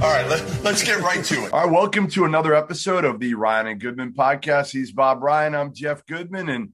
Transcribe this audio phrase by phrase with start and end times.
[0.00, 1.52] All right, let, let's get right to it.
[1.52, 4.72] All right, welcome to another episode of the Ryan and Goodman podcast.
[4.72, 5.54] He's Bob Ryan.
[5.54, 6.70] I'm Jeff Goodman, and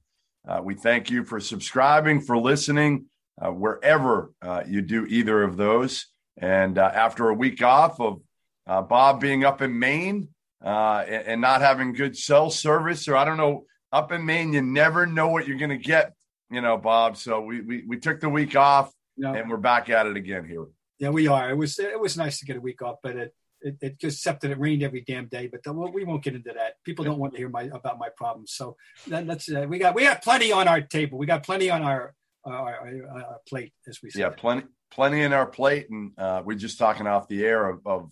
[0.47, 3.05] uh, we thank you for subscribing, for listening,
[3.39, 6.07] uh, wherever uh, you do either of those.
[6.37, 8.21] And uh, after a week off of
[8.65, 10.29] uh, Bob being up in Maine
[10.65, 14.53] uh, and, and not having good cell service, or I don't know, up in Maine,
[14.53, 16.13] you never know what you're going to get,
[16.49, 17.15] you know, Bob.
[17.15, 19.33] So we, we, we took the week off, No.
[19.35, 20.65] and we're back at it again here.
[20.99, 21.49] Yeah, we are.
[21.49, 24.17] It was it was nice to get a week off, but it it, it just
[24.17, 25.47] except that it rained every damn day.
[25.47, 26.73] But the, well, we won't get into that.
[26.85, 28.53] People don't want to hear my about my problems.
[28.53, 28.75] So
[29.07, 31.17] that, that's uh, we got we got plenty on our table.
[31.17, 32.13] We got plenty on our
[32.45, 34.21] our, our, our plate, as we say.
[34.21, 37.81] Yeah, plenty, plenty in our plate, and uh, we're just talking off the air of,
[37.85, 38.11] of,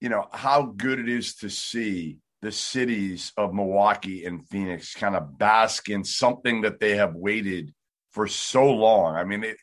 [0.00, 5.16] you know, how good it is to see the cities of Milwaukee and Phoenix kind
[5.16, 7.74] of bask in something that they have waited
[8.12, 9.16] for so long.
[9.16, 9.56] I mean, it,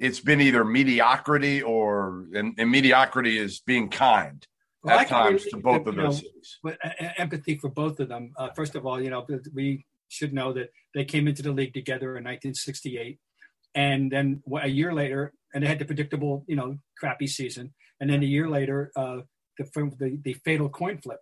[0.00, 4.44] it's been either mediocrity or, and, and mediocrity is being kind
[4.82, 6.24] Well, at times really- to both of those
[6.64, 6.72] know,
[7.18, 8.32] empathy for both of them.
[8.36, 11.74] Uh, first of all, you know we should know that they came into the league
[11.74, 13.20] together in 1968,
[13.74, 18.10] and then a year later, and they had the predictable, you know, crappy season, and
[18.10, 19.18] then a year later, uh,
[19.58, 19.64] the,
[19.98, 21.20] the the fatal coin flip,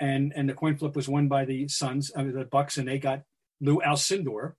[0.00, 2.98] and and the coin flip was won by the Suns, uh, the Bucks, and they
[2.98, 3.20] got
[3.60, 4.54] Lou Alcindor,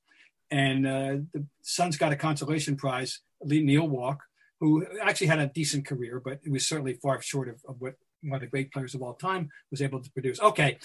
[0.51, 4.23] and uh, the Suns got a consolation prize, Neil Walk,
[4.59, 7.95] who actually had a decent career, but it was certainly far short of, of what
[8.23, 10.39] one of the great players of all time was able to produce.
[10.39, 10.77] Okay.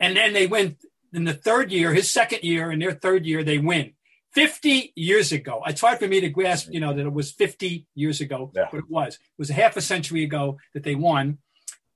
[0.00, 0.76] And then they win
[1.12, 3.92] in the third year, his second year, in their third year, they win.
[4.32, 5.62] 50 years ago.
[5.64, 8.66] It's hard for me to grasp, you know, that it was 50 years ago, Yeah.
[8.72, 9.14] but it was.
[9.14, 11.38] It was a half a century ago that they won.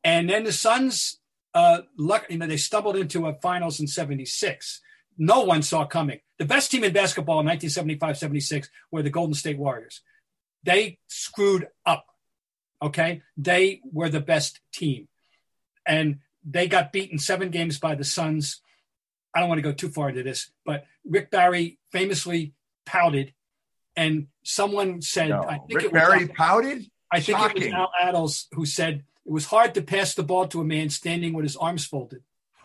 [0.04, 1.19] And then the Suns,
[1.53, 4.80] uh, luck, you know, they stumbled into a finals in 76.
[5.19, 6.21] No one saw coming.
[6.39, 10.01] The best team in basketball in 1975 76 were the Golden State Warriors.
[10.62, 12.06] They screwed up.
[12.81, 13.23] Okay.
[13.37, 15.09] They were the best team.
[15.84, 18.61] And they got beaten seven games by the Suns.
[19.34, 22.55] I don't want to go too far into this, but Rick Barry famously
[22.87, 23.34] pouted.
[23.97, 25.43] And someone said, No.
[25.43, 26.91] I think Rick it was Barry pouted?
[27.11, 30.47] I think it was Al Attles who said it was hard to pass the ball
[30.49, 32.23] to a man standing with his arms folded.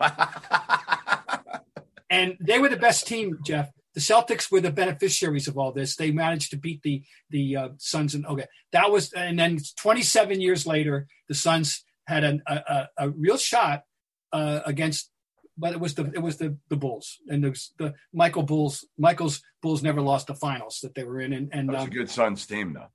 [2.10, 3.70] And they were the best team, Jeff.
[3.94, 5.96] The Celtics were the beneficiaries of all this.
[5.96, 9.12] They managed to beat the the uh, Suns, and okay, that was.
[9.12, 13.84] And then 27 years later, the Suns had an, a, a, a real shot
[14.32, 15.10] uh, against,
[15.56, 18.84] but it was the it was the the Bulls and the, the Michael Bulls.
[18.98, 21.88] Michael's Bulls never lost the finals that they were in, and, and That was um,
[21.88, 22.88] a good Suns team, though.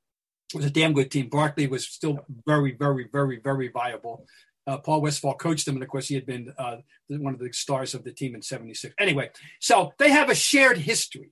[0.53, 1.29] it was a damn good team.
[1.29, 4.25] Barkley was still very, very, very, very viable.
[4.67, 6.77] Uh, Paul Westphal coached them, and of course, he had been uh,
[7.07, 8.93] one of the stars of the team in '76.
[8.99, 11.31] Anyway, so they have a shared history,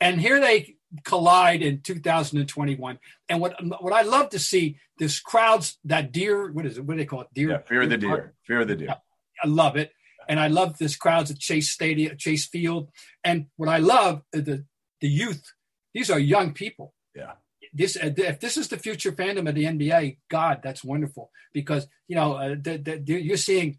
[0.00, 2.98] and here they collide in 2021.
[3.28, 6.50] And what what I love to see this crowds that deer.
[6.52, 6.84] What is it?
[6.84, 7.28] What do they call it?
[7.32, 7.50] Deer.
[7.50, 8.34] Yeah, fear of the deer.
[8.46, 8.96] Fear of the deer.
[9.42, 9.92] I love it,
[10.28, 12.90] and I love this crowds at Chase Stadium, Chase Field,
[13.24, 14.64] and what I love the
[15.00, 15.52] the youth.
[15.94, 17.32] These are young people Yeah.
[17.76, 21.86] This uh, if this is the future fandom of the NBA, God, that's wonderful because
[22.08, 23.78] you know uh, the, the, you're seeing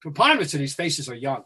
[0.00, 1.44] preponderance of these faces are young,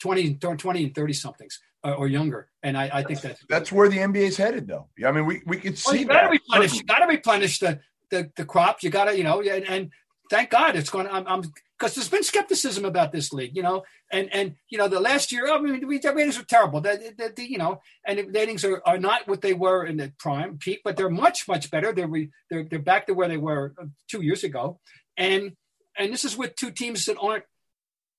[0.00, 3.88] 20, 20 and thirty somethings uh, or younger, and I, I think that's That's where
[3.88, 4.88] the NBA's headed, though.
[4.98, 6.30] Yeah, I mean, we, we could well, see you got to that.
[6.30, 6.74] replenish.
[6.74, 7.80] You got to replenish the
[8.10, 8.82] the the crop.
[8.82, 9.90] You got to you know and, and
[10.30, 11.06] thank God it's going.
[11.08, 11.42] I'm, I'm
[11.78, 15.32] because there's been skepticism about this league, you know, and and you know the last
[15.32, 16.80] year, I mean, the ratings were terrible.
[16.80, 19.96] The, the, the, you know, and the ratings are, are not what they were in
[19.96, 21.92] the prime peak, but they're much much better.
[21.92, 24.78] They're re, they're they're back to where they were uh, two years ago,
[25.16, 25.52] and
[25.98, 27.44] and this is with two teams that aren't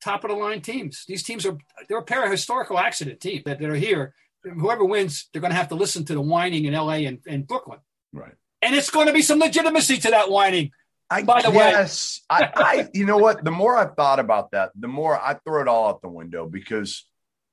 [0.03, 1.05] top of the line teams.
[1.07, 1.57] These teams are
[1.87, 4.13] they're a pair of historical accident teams that, that are here.
[4.43, 7.05] Whoever wins, they're going to have to listen to the whining in L.A.
[7.05, 7.77] and, and Brooklyn
[8.11, 8.33] Right.
[8.63, 10.71] and it's going to be some legitimacy to that whining.
[11.11, 13.43] I By the way- guess I, I you know what?
[13.43, 16.47] The more I've thought about that, the more I throw it all out the window
[16.47, 17.05] because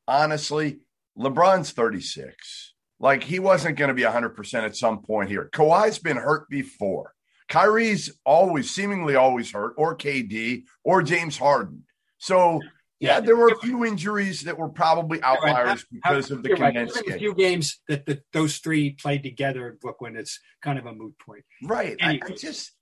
[0.07, 0.79] honestly,
[1.19, 2.75] LeBron's 36.
[3.01, 5.51] Like he wasn't going to be 100% at some point here.
[5.53, 7.13] Kawhi's been hurt before.
[7.49, 11.85] Kyrie's always seemingly always hurt, or KD, or James Harden.
[12.19, 12.61] So
[13.01, 13.21] yeah, Yeah.
[13.21, 16.59] there were a few injuries that were probably outliers because of the right.
[16.75, 20.17] condensed There's a few games that the, those three played together in Brooklyn.
[20.17, 21.45] It's kind of a moot point.
[21.63, 21.97] Right.
[22.03, 22.73] I, I just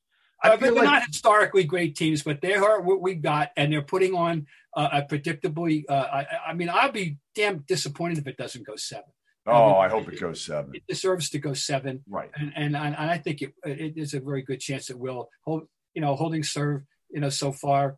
[0.52, 3.72] I feel they're like not historically great teams, but they are what we've got, and
[3.72, 4.46] they're putting on
[4.76, 5.84] uh, a predictably.
[5.88, 9.04] Uh, I, I mean, I'll be damn disappointed if it doesn't go seven.
[9.46, 10.72] oh, I hope it goes seven.
[10.74, 12.30] It deserves to go seven, Right.
[12.34, 15.28] and and, and I think it, it is a very good chance it will.
[15.44, 17.96] Hold, you know, holding serve, you know, so far.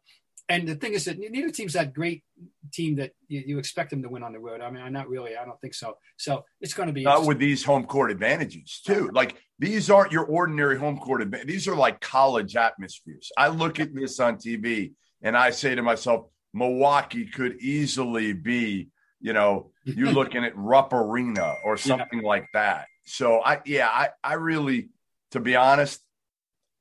[0.51, 2.25] And the thing is that neither team's that great
[2.73, 4.63] team that you, you expect them to win on the road.
[4.63, 5.37] I mean, I'm not really.
[5.37, 5.99] I don't think so.
[6.17, 9.11] So it's going to be Not with these home court advantages, too.
[9.13, 11.49] Like these aren't your ordinary home court advantage.
[11.49, 13.31] These are like college atmospheres.
[13.37, 14.93] I look at this on TV
[15.23, 18.89] and I say to myself, Milwaukee could easily be,
[19.21, 22.87] you know, you're looking at Rupp Arena or something like that.
[23.05, 24.89] So I, yeah, I, I really,
[25.33, 26.01] to be honest,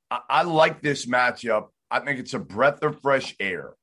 [0.09, 1.67] I, I like this matchup.
[1.89, 3.73] I think it's a breath of fresh air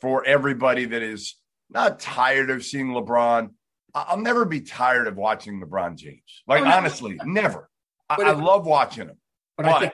[0.00, 1.36] for everybody that is
[1.70, 3.50] not tired of seeing LeBron.
[3.94, 6.42] I'll never be tired of watching LeBron James.
[6.46, 6.76] Like Oh, no.
[6.76, 7.68] honestly, never.
[8.08, 9.18] I, But I love watching him.
[9.56, 9.92] but I but- think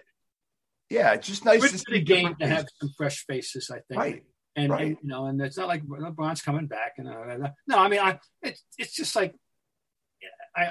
[0.91, 3.71] Yeah, it's just nice to see the game to have some fresh faces.
[3.71, 4.01] I think.
[4.01, 4.23] Right.
[4.57, 4.87] and, Right.
[4.87, 6.95] and, you know, and it's not like LeBron's coming back.
[6.99, 9.35] And uh, no, I mean, I it's it's just like
[10.57, 10.65] I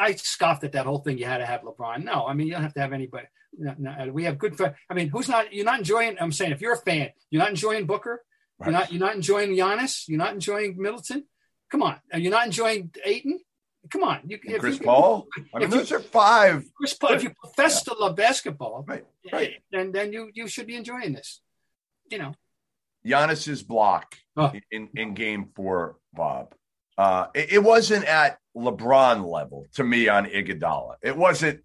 [0.00, 1.18] I- I scoffed at that whole thing.
[1.18, 2.04] You had to have LeBron.
[2.04, 3.26] No, I mean you don't have to have anybody.
[3.58, 4.58] No, no, we have good.
[4.90, 5.52] I mean, who's not?
[5.52, 6.16] You're not enjoying.
[6.20, 8.22] I'm saying if you're a fan, you're not enjoying Booker.
[8.62, 8.92] You're not.
[8.92, 10.04] You're not enjoying Giannis.
[10.08, 11.24] You're not enjoying Middleton.
[11.70, 13.40] Come on, you're not enjoying Ayton.
[13.90, 15.26] Come on, you, Chris you- Paul.
[15.54, 16.64] I mean, if you- those are five.
[16.76, 17.12] Chris Paul.
[17.14, 19.04] If you profess to love basketball, Right.
[19.32, 19.62] Right.
[19.70, 21.40] then then you you should be enjoying this.
[22.10, 22.34] You know.
[23.04, 24.52] Giannis's block Oh.
[24.70, 26.54] in, in game four, Bob.
[26.96, 30.96] Uh, it, it wasn't at LeBron level to me on Iguodala.
[31.02, 31.62] It wasn't.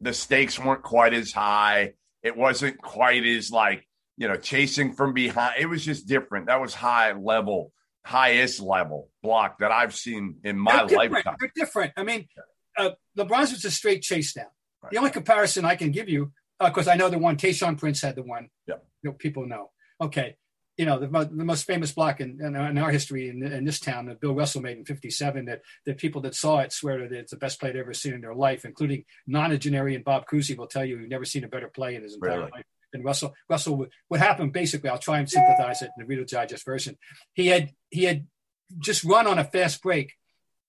[0.00, 1.94] The stakes weren't quite as high.
[2.22, 3.86] It wasn't quite as like
[4.16, 5.54] you know chasing from behind.
[5.58, 6.46] It was just different.
[6.46, 7.72] That was high level,
[8.04, 11.36] highest level block that I've seen in my They're lifetime.
[11.40, 11.92] They're different.
[11.96, 12.28] I mean,
[12.76, 14.46] uh, LeBron's was a straight chase down.
[14.82, 14.92] Right.
[14.92, 18.14] The only comparison I can give you, because I know the one, Tayshaun Prince had
[18.14, 18.48] the one.
[18.66, 18.84] Yep.
[19.02, 19.70] You know, people know.
[20.00, 20.36] Okay.
[20.78, 23.80] You know, the, the most famous block in, in, in our history in, in this
[23.80, 27.12] town that Bill Russell made in 57 that, that people that saw it swear that
[27.12, 30.68] it's the best play they've ever seen in their life, including nonagenarian Bob Cousy will
[30.68, 32.50] tell you he's never seen a better play in his entire Really?
[32.52, 32.64] life
[32.94, 33.34] And Russell.
[33.50, 36.96] Russell, what happened basically, I'll try and sympathize it in the Reader Digest version.
[37.34, 38.26] He had, he had
[38.78, 40.14] just run on a fast break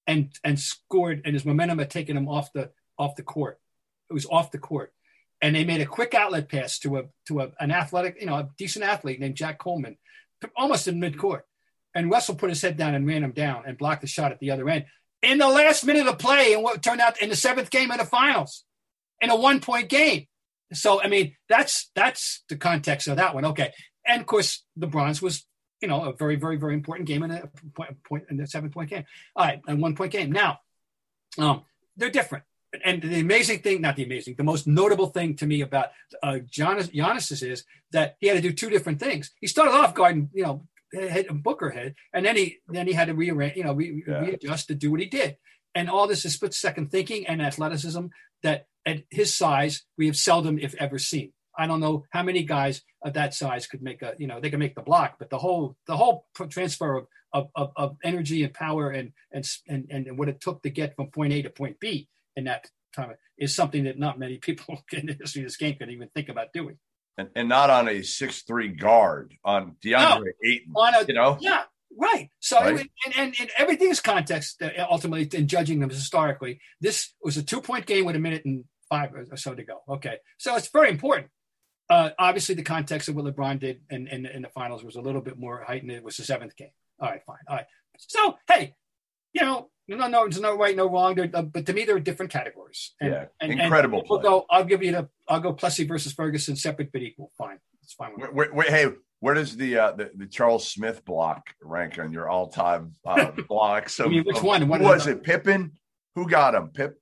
[0.10, 3.60] and and scored, and his momentum had taken him off the off the court.
[4.10, 4.92] It was off the court,
[5.42, 8.36] and they made a quick outlet pass to a to a, an athletic, you know,
[8.36, 9.98] a decent athlete named Jack Coleman,
[10.56, 11.42] almost in midcourt.
[11.96, 14.40] And Russell put his head down and ran him down and blocked the shot at
[14.40, 14.86] the other end
[15.22, 17.98] in the last minute of play, and what turned out in the seventh game of
[17.98, 18.64] the finals,
[19.22, 20.28] in a one point game.
[20.74, 23.46] So I mean, that's that's the context of that one.
[23.46, 23.74] Okay,
[24.06, 25.46] and of course, LeBron's was
[25.82, 28.70] you know a very very very important game in a point, point in the seven
[28.70, 29.06] point game.
[29.36, 30.32] All right, a one point game.
[30.32, 30.60] Now,
[31.38, 31.64] um,
[31.98, 32.44] they're different.
[32.86, 35.88] And the amazing thing, not the amazing, the most notable thing to me about
[36.22, 39.32] uh, Giannis, Giannis's is that he had to do two different things.
[39.42, 43.08] He started off guarding, you know, head, Booker head, and then he then he had
[43.08, 44.20] to rearrange, you know, re, Yeah.
[44.22, 45.38] readjust to do what he did.
[45.74, 48.06] And all this is split second thinking and athleticism
[48.44, 51.34] that at his size we have seldom, if ever, seen.
[51.58, 54.50] I don't know how many guys of that size could make a, you know, they
[54.50, 58.44] can make the block, but the whole the whole transfer of of, of, of energy
[58.44, 61.50] and power and, and and and what it took to get from point A to
[61.50, 65.48] point B in that time is something that not many people in the history of
[65.48, 66.78] this game could even think about doing.
[67.18, 70.74] and, and not on a six three guard on DeAndre Ayton.
[70.76, 71.64] On a- you know, Yeah,
[71.98, 72.30] right.
[72.40, 72.80] So Right.
[72.82, 76.60] it- and, and, and everything's context uh, ultimately in judging them historically.
[76.82, 79.82] This was a two point game with a minute and five or so to go.
[79.88, 81.28] Okay, so it's very important.
[81.92, 85.02] Uh, obviously, the context of what LeBron did in, in, in the finals was a
[85.02, 85.92] little bit more heightened.
[85.92, 86.70] It was the seventh game.
[87.00, 87.38] All right, fine.
[87.48, 87.66] All right.
[87.98, 88.76] So hey,
[89.34, 91.16] you know, no, no, there's no right, no wrong.
[91.16, 92.94] They're, uh, but to me, they're different categories.
[93.02, 94.46] And, Yeah, and, incredible And we'll go.
[94.50, 95.10] I'll give you the.
[95.28, 97.32] I'll go Plessy versus Ferguson, separate but equal.
[97.38, 97.58] Fine.
[97.84, 98.12] It's fine.
[98.16, 98.30] With.
[98.30, 98.88] Wait, wait, wait, hey,
[99.20, 103.32] where does the, uh, the the Charles Smith block rank on your all time uh,
[103.48, 104.00] blocks?
[104.00, 104.68] I mean, which one?
[104.68, 105.24] What- was it?
[105.24, 105.74] Pippen?
[106.16, 106.70] Who got him?
[106.70, 107.00] Pip?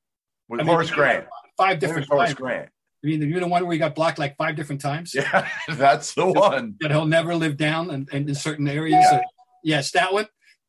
[0.48, 1.26] Was I mean, Horace Grant?
[1.58, 2.08] Five I think it different.
[2.08, 2.34] Horace.
[2.34, 2.70] Grant.
[3.04, 5.14] I mean, you know, one where he got blocked like five different times.
[5.14, 6.76] Yeah, that's the one.
[6.80, 9.06] That he'll never live down, and, and in certain areas.
[9.12, 9.22] Yeah.
[9.64, 10.28] Yes, that one.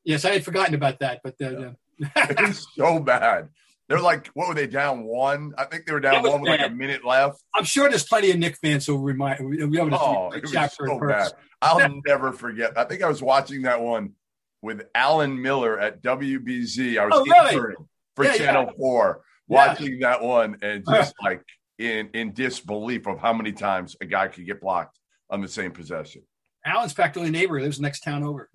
[0.09, 3.51] Yes, I had forgotten about that, but uh, It was so bad.
[3.91, 5.53] They're like, what were they down one?
[5.59, 7.43] I think they were down one with like a minute left.
[7.55, 9.47] I'm sure there's plenty of Knick fans who remind.
[9.47, 11.33] We have Oh, it was so bad.
[11.61, 12.73] I'll never forget.
[12.79, 14.15] I think I was watching that one
[14.63, 16.99] with Alan Miller at WBZ.
[16.99, 17.75] I was Oh, really?
[18.17, 18.37] for Yeah, yeah.
[18.39, 19.67] Channel Four, Yeah.
[19.69, 21.43] watching that one, and just like
[21.79, 24.99] in in disbelief of how many times a guy could get blocked
[25.29, 26.23] on the same possession.
[26.65, 27.59] Alan's practically a neighbor.
[27.59, 28.49] He lives next town over.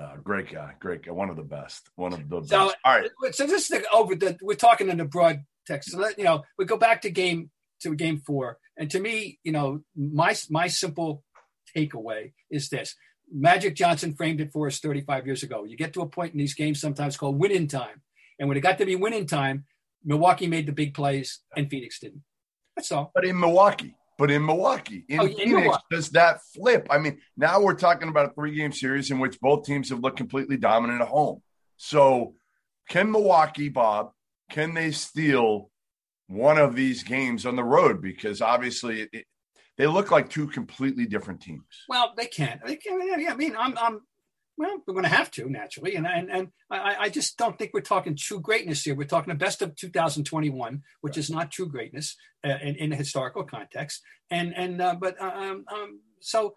[0.00, 2.76] Uh, great guy, great guy, one of the best, one of the So, best.
[2.86, 5.90] All right, so this is the, over the we're talking in the broad text.
[5.90, 7.50] So let, you know, we go back to game
[7.82, 11.22] to game four, and to me, you know, my my simple
[11.76, 12.94] takeaway is this:
[13.30, 15.64] Magic Johnson framed it for us 35 years ago.
[15.64, 18.00] You get to a point in these games sometimes called win-in time,
[18.38, 19.66] and when it got to be win-in time,
[20.02, 22.22] Milwaukee made the big plays and Phoenix didn't.
[22.74, 23.10] That's all.
[23.14, 25.84] but in Milwaukee, but in Milwaukee, in Oh, in Phoenix, Milwaukee.
[25.90, 26.86] does that flip?
[26.90, 30.00] I mean, now we're talking about a three game series in which both teams have
[30.00, 31.40] looked completely dominant at home.
[31.78, 32.34] So,
[32.90, 34.10] can Milwaukee, Bob,
[34.50, 35.70] can they steal
[36.26, 38.02] one of these games on the road?
[38.02, 39.24] Because obviously, it,
[39.78, 41.64] they look like two completely different teams.
[41.88, 42.60] Well, they can't.
[42.66, 44.02] They can, yeah, yeah, I mean, I'm, I'm,
[44.60, 47.70] well, we're going to have to naturally, and and and I, I just don't think
[47.72, 48.94] we're talking true greatness here.
[48.94, 52.14] We're talking the best of 2021, which is not true greatness
[52.44, 54.02] uh, in, in a historical context.
[54.30, 56.48] And and uh, but uh, um, um so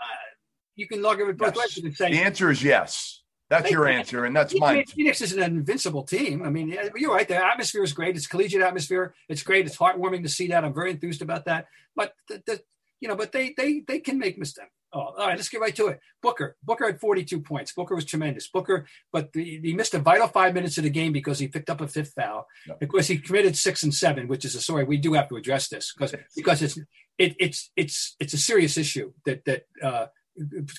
[0.00, 0.28] uh,
[0.76, 1.76] you can log it both Yes.
[1.76, 1.84] ways.
[1.84, 3.24] Can say The answer is yes.
[3.50, 4.84] That's your answer, and that's mine.
[4.86, 6.44] Phoenix is an invincible team.
[6.44, 7.26] I mean, you're right.
[7.26, 8.14] The atmosphere is great.
[8.14, 9.14] It's collegiate atmosphere.
[9.28, 9.66] It's great.
[9.66, 10.64] It's heartwarming to see that.
[10.64, 11.66] I'm very enthused about that.
[11.96, 12.62] But the, the
[13.00, 14.70] you know, but they they they can make mistakes.
[14.92, 15.36] Oh, all right.
[15.36, 16.00] Let's get right to it.
[16.22, 16.56] Booker.
[16.62, 17.72] Booker had 42 points.
[17.72, 18.48] Booker was tremendous.
[18.48, 21.68] Booker, but the, he missed a vital five minutes of the game because he picked
[21.68, 22.46] up a fifth foul.
[22.66, 22.74] Yeah.
[22.80, 25.68] Because he committed six and seven, which is a story we do have to address
[25.68, 26.78] this because because it's
[27.18, 30.06] it, it's it's it's a serious issue that that uh,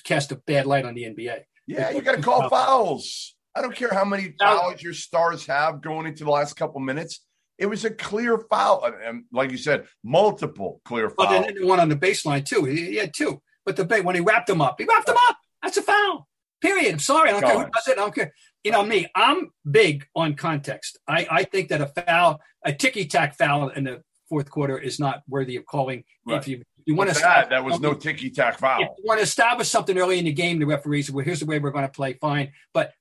[0.04, 1.42] cast a bad light on the NBA.
[1.66, 3.36] Yeah, you got to call fouls.
[3.54, 7.20] I don't care how many fouls your stars have going into the last couple minutes.
[7.58, 11.16] It was a clear foul, and- like you said, multiple clear fouls.
[11.18, 11.46] But fouls.
[11.46, 12.64] then the one on the baseline too.
[12.64, 13.40] He had two.
[13.64, 15.36] But the ba- when he wrapped them up, he wrapped them up.
[15.62, 16.28] That's a foul.
[16.60, 16.92] Period.
[16.92, 17.30] I'm sorry.
[17.30, 17.92] I don't care who does it.
[17.92, 18.32] I don't care.
[18.64, 19.06] You know me.
[19.14, 20.98] I'm big on context.
[21.08, 25.00] I, I think that a foul, a ticky tack foul in the fourth quarter is
[25.00, 26.04] not worthy of calling.
[26.26, 26.38] Right.
[26.38, 28.82] If you you want to that, that was no ticky tack foul.
[28.82, 31.46] if you want to establish something early in the game, the referees well, here's the
[31.46, 32.14] way we're going to play.
[32.14, 32.92] Fine, but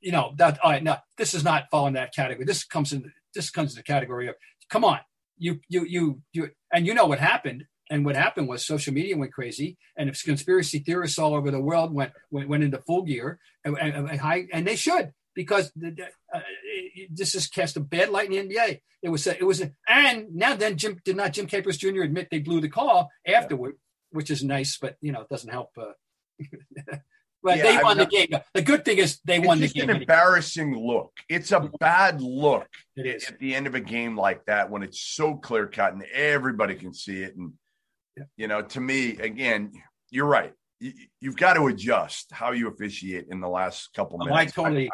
[0.00, 2.44] you know that all right, no, this is not falling that category.
[2.44, 4.34] This comes in this comes in the category of
[4.68, 4.98] come on,
[5.38, 7.64] you you you you, and you know what happened.
[7.90, 11.60] And what happened was social media went crazy, and if conspiracy theorists all over the
[11.60, 15.72] world went went, went into full gear, and, and, and high, and they should because
[15.74, 16.40] the, uh,
[17.10, 18.80] this has cast a bad light in the NBA.
[19.02, 22.02] It was a, it was a, and now then Jim did not Jim Capers Jr.
[22.02, 23.74] admit they blew the call afterward,
[24.10, 25.70] which is nice, but you know it doesn't help.
[25.76, 25.92] Uh,
[27.42, 28.28] but Yeah, they won the game.
[28.54, 29.84] The good thing is they It's won the game.
[29.84, 30.02] an anyway.
[30.02, 31.12] embarrassing look.
[31.28, 33.28] It's a bad look It is.
[33.28, 36.74] at the end of a game like that when it's so clear cut and everybody
[36.74, 37.36] can see it.
[37.36, 37.52] And
[38.20, 38.26] Yeah.
[38.36, 39.72] you know, to me, again,
[40.10, 40.52] you're right.
[40.78, 44.90] You, you've got to adjust how you officiate in the last couple Oh, I totally.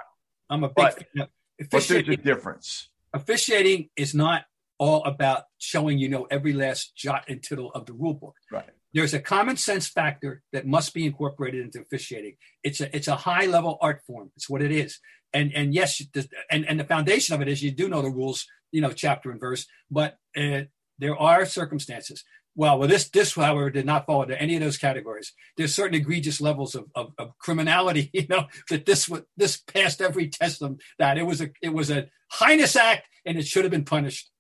[0.48, 1.28] I'm a big But- fan of
[1.70, 2.88] But there's a difference.
[3.12, 4.44] Officiating is not
[4.78, 8.34] all about showing you know every last jot and tittle of the rule book.
[8.52, 8.68] Right.
[8.92, 12.36] there's a common sense factor that must be incorporated into officiating.
[12.62, 14.32] It's a it's a high level art form.
[14.36, 14.98] It's what it is.
[15.32, 18.10] And and yes, the- and and the foundation of it is you do know the
[18.10, 19.66] rules, you know, chapter and verse.
[19.90, 20.62] But uh,
[20.98, 22.22] there are circumstances.
[22.56, 25.32] Well, well, this this however did not fall into any of those categories.
[25.56, 30.28] There's certain egregious levels of, of, of criminality, you know, that this this passed every
[30.28, 31.18] test of that.
[31.18, 34.30] It was a it was a heinous act, and it should have been punished.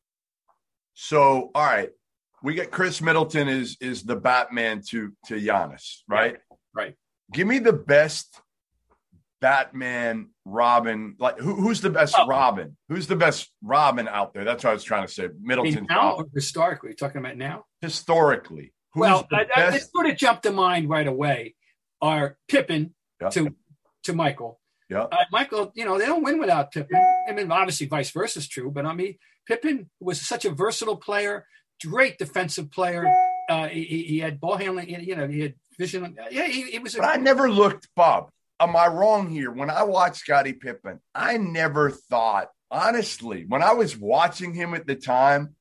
[0.94, 1.90] So, all right,
[2.42, 6.38] we get Khris Middleton is is the Batman to to Giannis, right?
[6.74, 6.94] Right.
[7.32, 8.40] Give me the best
[9.40, 11.16] Batman Robin.
[11.18, 12.26] Like who, who's the best Oh.
[12.26, 12.76] Robin?
[12.88, 14.44] Who's the best Robin out there?
[14.44, 15.24] That's what I was trying to say.
[15.24, 16.24] I mean, Middleton now Robin.
[16.26, 17.64] or historically, talking about now.
[17.80, 18.72] historically.
[18.94, 19.90] Who's well, the I, I, the best?
[19.94, 21.54] two that jumped to mind right away
[22.00, 23.28] are Pippen Yeah.
[23.30, 23.54] to
[24.04, 24.60] to Michael.
[24.88, 25.02] Yeah.
[25.10, 26.96] Uh, Michael, you know, they don't win without Pippen.
[27.28, 29.16] I mean, obviously, vice versa is true, but I mean,
[29.48, 31.44] Pippen was such a versatile player,
[31.84, 33.04] great defensive player.
[33.48, 36.16] Uh, he, he- he had ball handling, you know, he had vision.
[36.30, 36.94] Yeah, he, he was.
[36.94, 38.30] A, But I never looked, Bob.
[38.58, 39.50] Am I wrong here?
[39.50, 44.86] When I watched Scottie Pippen, I never thought, honestly, when I was watching him at
[44.86, 45.54] the time,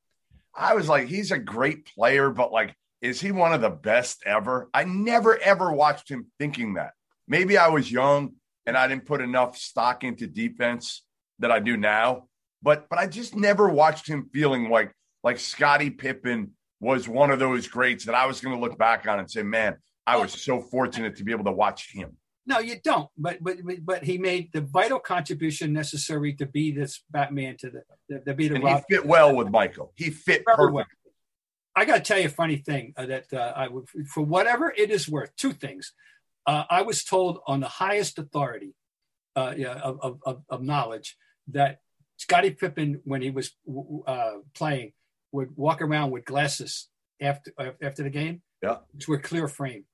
[0.54, 4.22] I was like, he's a great player, but like, is he one of the best
[4.24, 4.70] ever?
[4.72, 6.92] I never ever watched him thinking that.
[7.28, 8.32] Maybe I was young
[8.64, 11.02] and I didn't put enough stock into defense
[11.38, 12.28] that I do now.
[12.62, 17.38] But but I just never watched him feeling like like Scottie Pippen was one of
[17.38, 19.76] those greats that I was going to look back on and say, man,
[20.06, 22.16] I was so fortunate to be able to watch him.
[22.46, 23.08] No, you don't.
[23.18, 28.20] But but but he made the vital contribution necessary to be this Batman to the
[28.24, 28.84] to be the And Rob.
[28.88, 29.92] he fit well with Michael.
[29.96, 30.74] He fit Very perfect.
[30.74, 30.86] well.
[31.74, 34.72] I got to tell you a funny thing uh, that uh, I would, for whatever
[34.74, 35.92] it is worth, two things.
[36.46, 38.74] Uh, I was told on the highest authority
[39.34, 41.16] uh, yeah, of, of, of, of knowledge
[41.48, 41.80] that
[42.16, 43.50] Scottie Pippen, when he was
[44.06, 44.92] uh, playing,
[45.32, 46.88] would walk around with glasses
[47.20, 48.76] after uh, after the game, Yeah.
[48.92, 49.84] which were clear frame.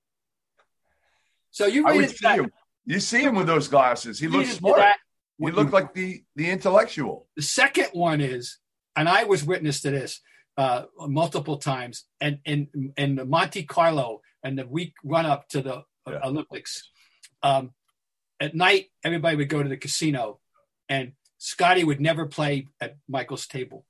[1.53, 2.51] So you I would see that, him.
[2.87, 4.19] You see him with those glasses.
[4.19, 4.79] He read looks smart.
[4.79, 4.97] that,
[5.39, 7.29] He looked like the the intellectual.
[7.37, 8.59] The second one is,
[8.97, 10.21] and I was witness to this
[10.57, 12.67] uh, multiple times, and and
[12.97, 16.21] and Monte Carlo and the week run up to the uh, Yeah.
[16.25, 16.91] Olympics.
[17.45, 17.73] Um,
[18.41, 20.41] at night, everybody would go to the casino,
[20.89, 23.85] and Scottie would never play at Michael's table.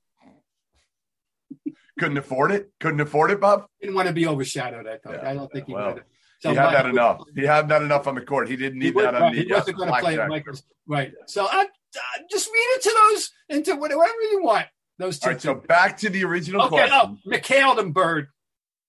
[1.99, 2.71] Couldn't afford it.
[2.79, 3.65] Couldn't afford it, Bob.
[3.79, 4.87] Didn't want to be overshadowed.
[4.87, 5.13] I thought.
[5.23, 5.29] Yeah.
[5.29, 6.03] I don't think he Well, would.
[6.51, 7.21] He had that enough.
[7.35, 8.49] He had that enough on the court.
[8.49, 9.43] He didn't He, need would, that on right, the.
[9.43, 10.53] he wasn't uh, going to play.
[10.87, 11.13] Right.
[11.27, 14.67] So I, I just read into those into whatever you want.
[14.99, 15.27] Those two.
[15.27, 16.87] All right, so back to the original okay.
[16.91, 17.61] Oh, question.
[17.61, 18.27] McHale and Bird.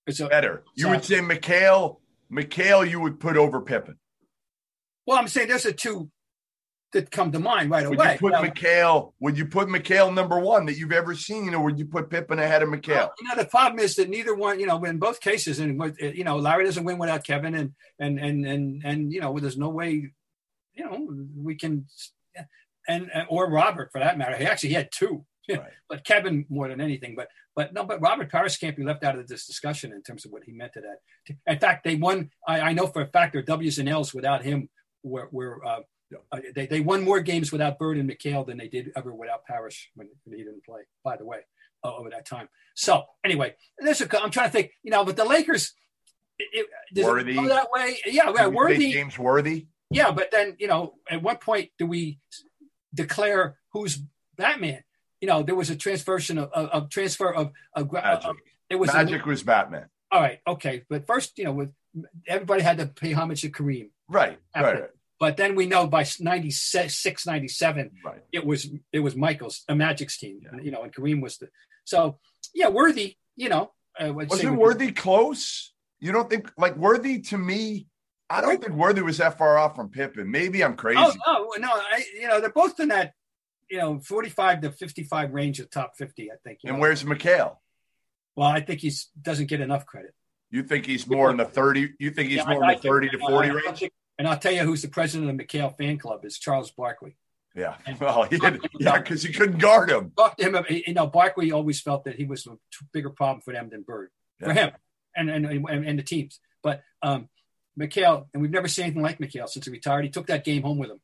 [0.06, 0.62] A, Better.
[0.74, 0.96] You Sorry.
[0.96, 1.98] would say McHale.
[2.30, 3.96] McHale, you would put over Pippen.
[5.06, 6.10] Well, I'm saying there's a two
[6.94, 8.12] that come to mind right Would away.
[8.14, 9.12] you put Well, McHale?
[9.20, 12.38] Would you put McHale number one that you've ever seen, or would you put Pippen
[12.38, 13.10] ahead of McHale?
[13.20, 16.24] you know, the problem is that neither one, you know, in both cases, and you
[16.24, 19.68] know, Larry doesn't win without Kevin, and and and and and you know, there's no
[19.68, 20.10] way,
[20.72, 21.86] you know, we can,
[22.88, 24.36] and or Robert for that matter.
[24.36, 25.60] He actually he had two, Right.
[25.88, 27.14] but Kevin more than anything.
[27.16, 30.24] But but no, but Robert Parish can't be left out of this discussion in terms
[30.24, 31.36] of what he meant to that.
[31.46, 32.30] In fact, they won.
[32.46, 34.68] I, I know for a fact their W's and L's without him
[35.02, 35.64] were were.
[35.64, 35.80] Uh,
[36.32, 39.44] uh, they, they won more games without Bird and McHale than they did ever without
[39.44, 41.38] Parish when, when he didn't play, by the way,
[41.84, 42.48] uh, over that time.
[42.74, 45.72] So anyway, there's a, I'm trying to think, you know, but the Lakers,
[46.38, 46.66] it,
[46.96, 47.38] Worthy.
[47.38, 47.98] it that way?
[48.06, 48.92] Yeah, worthy.
[48.92, 49.66] James Worthy.
[49.90, 52.18] Yeah, but then, you know, at what point do we
[52.92, 53.98] declare who's
[54.36, 54.82] Batman?
[55.20, 58.24] You know, there was a transversion of, of, of transfer of, of, Magic.
[58.28, 58.36] of
[58.68, 59.86] it was a- Magic was Batman.
[60.10, 60.82] all right, okay.
[60.88, 61.70] But first, you know, with
[62.26, 63.90] everybody had to pay homage to Kareem.
[64.08, 64.38] Right.
[64.54, 64.90] After- Right.
[65.24, 68.20] But then we know by 96, 97, Right.
[68.30, 70.60] it was it was Michael's a Magic's team, Yeah.
[70.60, 71.48] you know, and Kareem was the
[71.84, 72.18] so
[72.52, 73.72] yeah, worthy, you know.
[73.98, 75.72] Uh, I say Wasn't Worthy close?
[75.98, 77.86] You don't think like Worthy to me?
[78.28, 80.30] I don't think Worthy was that far off from Pippen.
[80.30, 81.18] Maybe I'm oh, crazy.
[81.26, 83.14] Oh no, no, I you know they're both in that
[83.70, 86.30] you know forty five to fifty five range of top fifty.
[86.30, 86.58] I think.
[86.66, 86.80] and know.
[86.80, 87.56] where's McHale?
[88.36, 90.12] Well, I think he's doesn't get enough credit.
[90.50, 91.94] You think he's more in the thirty?
[91.98, 93.78] You think he's Yeah, more I- in I the thirty to forty I- I range?
[93.80, 96.70] think- And I'll tell you who's the president of the McHale fan club is Charles
[96.70, 97.16] Barkley.
[97.54, 97.74] Yeah.
[98.00, 100.12] Well, he had, yeah, because he couldn't guard him.
[100.16, 100.64] Talk to him.
[100.68, 102.56] You know, Barkley always felt that he was a
[102.92, 104.72] bigger problem for them than Bird for him
[105.16, 106.40] and and, and and the teams.
[106.62, 107.28] But um,
[107.78, 110.04] McHale, and we've never seen anything like McHale since he retired.
[110.04, 111.00] He took that game home with him.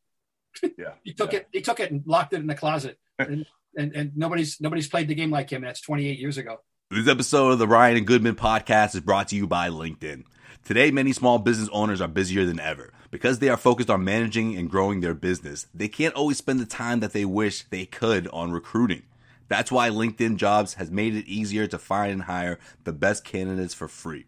[0.76, 0.92] Yeah.
[1.04, 1.40] He took Yeah.
[1.40, 1.48] it.
[1.52, 2.98] He took it and locked it in the closet.
[3.18, 3.46] and,
[3.76, 5.62] and and nobody's nobody's played the game like him.
[5.62, 6.60] And that's 28 years ago.
[6.92, 10.24] This episode of the Ryan and Goodman podcast is brought to you by LinkedIn.
[10.64, 12.92] Today, many small business owners are busier than ever.
[13.12, 16.66] Because they are focused on managing and growing their business, they can't always spend the
[16.66, 19.02] time that they wish they could on recruiting.
[19.46, 23.72] That's why LinkedIn Jobs has made it easier to find and hire the best candidates
[23.72, 24.24] for free.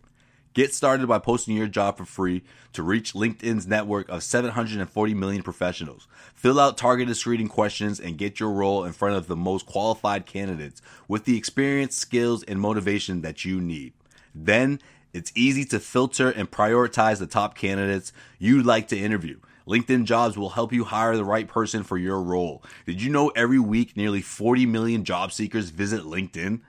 [0.54, 2.42] Get started by posting your job for free
[2.74, 6.06] to reach LinkedIn's network of 740 million professionals.
[6.34, 10.26] Fill out targeted screening questions and get your role in front of the most qualified
[10.26, 13.94] candidates with the experience, skills, and motivation that you need.
[14.34, 14.78] Then
[15.14, 19.38] it's easy to filter and prioritize the top candidates you'd like to interview.
[19.66, 22.62] LinkedIn Jobs will help you hire the right person for your role.
[22.84, 26.60] Did you know every week nearly 40 million job seekers visit LinkedIn?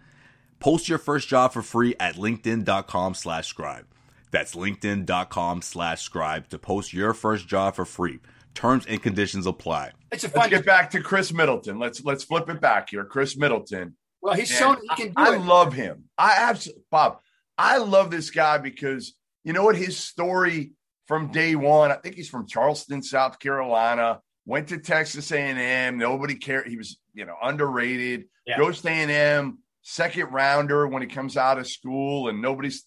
[0.64, 3.86] Post your first job for free at linkedin.com slash scribe.
[4.32, 8.20] That's linkedin.com slash scribe to post your first job for free.
[8.56, 9.92] Terms and conditions apply.
[10.14, 10.50] It's a Let's fun.
[10.52, 11.80] get back to Khris Middleton.
[11.80, 13.04] Let's let's flip it back here.
[13.04, 13.98] Khris Middleton.
[14.22, 15.40] well, he's Man, shown he can do I it.
[15.42, 16.06] love him.
[16.18, 17.20] I absolutely, Bob.
[17.58, 20.72] I love this guy because you know what his story
[21.08, 21.92] from day one.
[21.92, 24.22] I think he's from Charleston, South Carolina.
[24.46, 25.98] Went to Texas A&M.
[25.98, 26.68] Nobody cared.
[26.70, 28.26] He was you know underrated.
[28.46, 28.58] Yeah.
[28.60, 32.84] Goes to A&M, second rounder when he comes out of school, and nobody's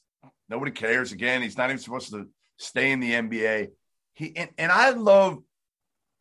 [0.48, 1.12] nobody cares.
[1.12, 2.28] Again, he's not even supposed to
[2.58, 3.68] stay in the NBA.
[4.14, 5.38] He and, and I love.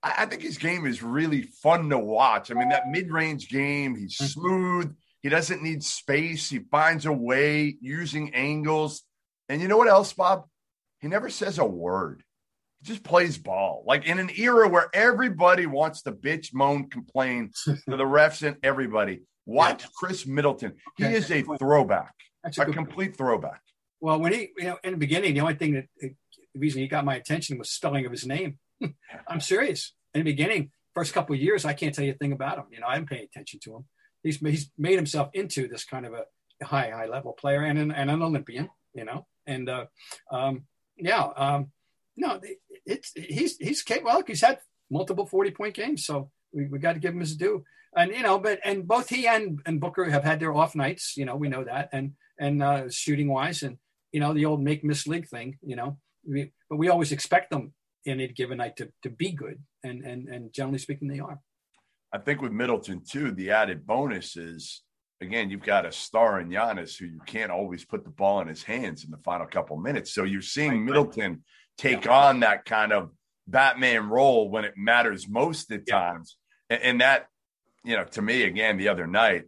[0.04, 2.52] I I think his game is really fun to watch.
[2.52, 4.26] I mean, that mid-range game, he's Mm-hmm.
[4.26, 4.96] smooth.
[5.22, 6.50] He doesn't need space.
[6.52, 9.02] He finds a way using angles.
[9.50, 10.44] And you know what else, Bob?
[11.00, 12.22] He never says a word.
[12.82, 13.84] He just plays ball.
[13.88, 18.58] Like in an era where everybody wants to bitch, moan, complain to the refs and
[18.62, 19.24] everybody.
[19.46, 20.76] Watch Khris Middleton.
[20.98, 21.16] He Okay.
[21.16, 23.62] is a throwback, That's a a complete throwback.
[24.02, 26.16] Well, when he, you know, in the beginning, the only thing that the
[26.60, 28.60] reason he got my attention was spelling of his name.
[29.28, 29.94] I'm serious.
[30.14, 32.66] In the beginning, first couple of years, I can't tell you a thing about him.
[32.72, 33.86] You know, I didn't pay attention to him.
[34.24, 37.92] He's he's made himself into this kind of a high high level player and an,
[37.92, 38.70] and an Olympian.
[38.94, 39.86] You know, and uh,
[40.32, 40.64] um,
[40.98, 41.72] yeah, um,
[42.18, 42.40] no,
[42.86, 44.24] it's he's he's capable.
[44.26, 47.64] He's had multiple forty point games, so we, we got to give him his due.
[47.96, 51.16] And you know, but and both he and and Booker have had their off nights.
[51.16, 51.90] You know, we know that.
[51.94, 53.78] And and uh, shooting wise, and
[54.12, 55.58] you know the old make miss league thing.
[55.62, 57.74] You know, we, but we always expect them
[58.06, 61.40] in a given night to, to be good, and and and generally speaking, they are.
[62.14, 64.84] I think with Middleton too, the added bonus is
[65.22, 68.48] again you've got a star in Giannis who you can't always put the ball in
[68.48, 70.14] his hands in the final couple minutes.
[70.14, 71.44] So you're seeing right, Middleton
[71.78, 72.28] take yeah.
[72.28, 73.12] on that kind of
[73.48, 76.00] Batman role when it matters most at yeah.
[76.00, 76.38] times,
[76.70, 77.28] and, and that
[77.86, 79.45] you know to me again the other night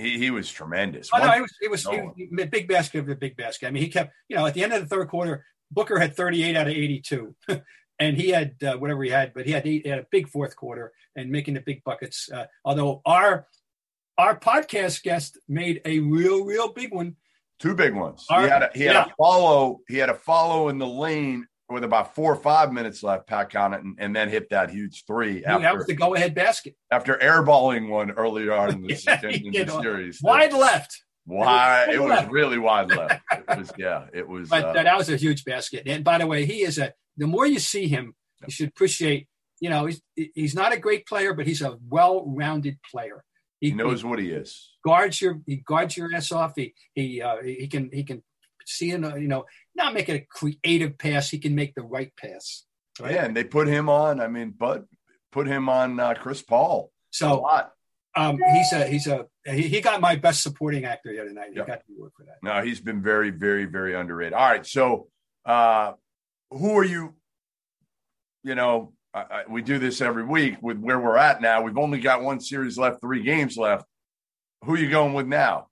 [0.00, 1.10] he, he was tremendous.
[1.12, 3.66] Oh, no, it was it was, it was big basket of the big basket.
[3.66, 6.16] I mean, he kept you know at the end of the third quarter, Booker had
[6.16, 7.34] 38 out of 82,
[7.98, 10.56] and he had uh, whatever he had, but he had, he had a big fourth
[10.56, 12.30] quarter and making the big buckets.
[12.32, 13.46] Uh, although our
[14.18, 17.16] our podcast guest made a real real big one,
[17.58, 18.26] two big ones.
[18.30, 19.04] Our, he had a, he had yeah.
[19.06, 19.80] a follow.
[19.88, 23.50] He had a follow in the lane with about four or five minutes left, Pat
[23.50, 25.44] Connaughton, and, and then hit that huge three.
[25.44, 26.74] After, that was the go-ahead basket.
[26.90, 30.20] After airballing one earlier on in the, yeah, in the series.
[30.22, 31.02] Wide left.
[31.26, 31.90] Wide.
[31.90, 33.22] It was, it was really wide left.
[33.32, 34.48] It was, yeah, it was.
[34.48, 35.84] But uh, that was a huge basket.
[35.86, 38.14] And by the way, he is a, the more you see him,
[38.46, 39.28] you should appreciate,
[39.60, 40.00] you know, he's,
[40.34, 43.22] he's not a great player, but he's a well-rounded player.
[43.60, 44.70] He, he knows he what he is.
[44.84, 46.54] Guards your, he guards your ass off.
[46.56, 48.22] He, he, uh, he can, he can
[48.66, 49.44] see, in, you know,
[49.80, 51.30] not make a creative pass.
[51.30, 52.64] He can make the right pass.
[53.00, 53.14] Right?
[53.14, 54.20] Yeah, and they put him on.
[54.20, 54.86] I mean, Bud
[55.32, 56.90] put him on uh, Chris Paul.
[57.10, 57.44] So
[58.16, 61.50] um, he's a he's a he, he, got my best supporting actor the other night.
[61.50, 61.66] He yep.
[61.66, 62.36] got the award for that.
[62.42, 64.34] No, he's been very very very underrated.
[64.34, 65.08] All right, so
[65.44, 65.92] uh,
[66.50, 67.14] who are you?
[68.42, 71.62] You know, I, I, we do this every week with where we're at now.
[71.62, 73.84] We've only got one series left, three games left.
[74.64, 75.68] Who are you going with now?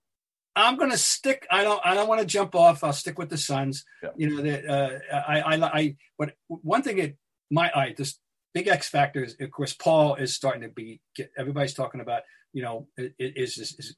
[0.59, 1.47] I'm going to stick.
[1.49, 1.79] I don't.
[1.83, 2.83] I don't want to jump off.
[2.83, 3.85] I'll stick with the Suns.
[4.03, 4.09] Yeah.
[4.17, 4.65] You know that.
[4.65, 5.79] Uh, I, I.
[5.79, 5.95] I.
[6.17, 7.15] But one thing that
[7.49, 8.19] my eye, this
[8.53, 11.01] big X factor is, of course, Paul is starting to be.
[11.15, 12.23] Get, everybody's talking about.
[12.51, 13.95] You know, is, is, is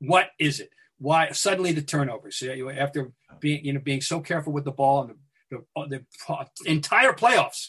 [0.00, 0.70] what is it?
[0.98, 2.42] Why suddenly the turnovers?
[2.42, 5.14] After being you know being so careful with the ball and
[5.50, 6.04] the, the,
[6.64, 7.68] the entire playoffs,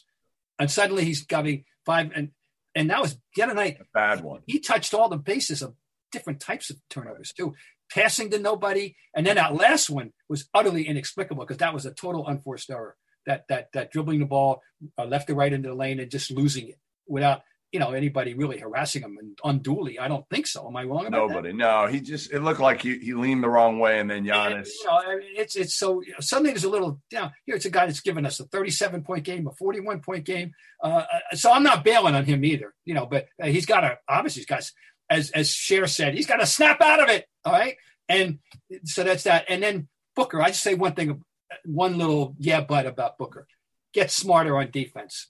[0.60, 2.32] and suddenly he's getting five and
[2.76, 3.78] and that was the other night.
[3.80, 4.42] A bad one.
[4.48, 5.76] He touched all the bases of
[6.12, 7.54] different types of turnovers too
[7.94, 8.96] passing to nobody.
[9.16, 12.96] And then that last one was utterly inexplicable because that was a total unforced error.
[13.26, 14.62] That that that dribbling the ball
[14.98, 18.34] uh, left to right into the lane and just losing it without you know anybody
[18.34, 19.98] really harassing him and unduly.
[19.98, 20.68] I don't think so.
[20.68, 21.50] Am I wrong about Nobody.
[21.50, 21.58] That?
[21.58, 24.56] No, he just it looked like he, he leaned the wrong way and then Giannis.
[24.56, 27.56] And, you know, I mean, it's it's so suddenly there's a little you know, here
[27.56, 30.52] it's a guy that's given us a 37 point game, a 41 point game.
[30.84, 32.74] Uh, uh, so I'm not bailing on him either.
[32.86, 34.70] You know, but uh, he's got to obviously he's got
[35.14, 37.26] as as Cher said, he's got to snap out of it.
[37.46, 37.76] All right.
[38.10, 38.40] And
[38.84, 39.46] so that's that.
[39.48, 41.24] And then Booker, I just say one thing,
[41.66, 43.48] one little yeah, but about Booker.
[43.94, 45.30] Get smarter on defense.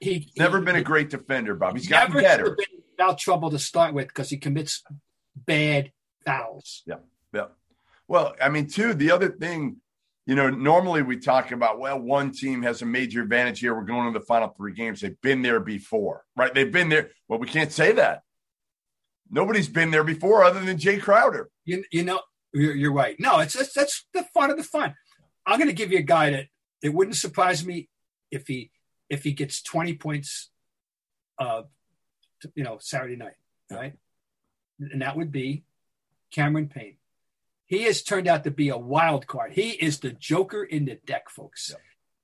[0.00, 1.76] He never he, been a great defender, Bob.
[1.76, 2.56] He's gotten better.
[2.56, 4.82] Been without trouble to start with because he commits
[5.36, 5.92] bad
[6.24, 6.82] fouls.
[6.86, 6.96] Yeah,
[7.32, 7.46] yeah.
[8.08, 8.94] Well, I mean, too.
[8.94, 9.76] The other thing,
[10.26, 13.74] you know, normally we talk about well, one team has a major advantage here.
[13.74, 15.02] We're going to the final three games.
[15.02, 16.52] They've been there before, right?
[16.52, 17.10] They've been there.
[17.28, 18.22] Well, we can't say that
[19.34, 21.50] Nobody's been there before other than Jay Crowder.
[21.64, 22.20] You, you know,
[22.52, 23.18] you're, you're right.
[23.18, 24.94] No, it's, it's that's the fun of the fun.
[25.44, 26.46] I'm going to give you a guy that
[26.82, 27.88] it wouldn't surprise me
[28.30, 28.70] if he
[29.10, 30.50] if he gets 20 points,
[31.40, 31.62] uh,
[32.54, 33.34] you know, Saturday night,
[33.70, 33.94] right?
[34.78, 35.64] And that would be
[36.30, 36.96] Cameron Payne.
[37.66, 39.52] He has turned out to be a wild card.
[39.52, 41.72] He is the joker in the deck, folks.
[41.72, 41.78] Yeah.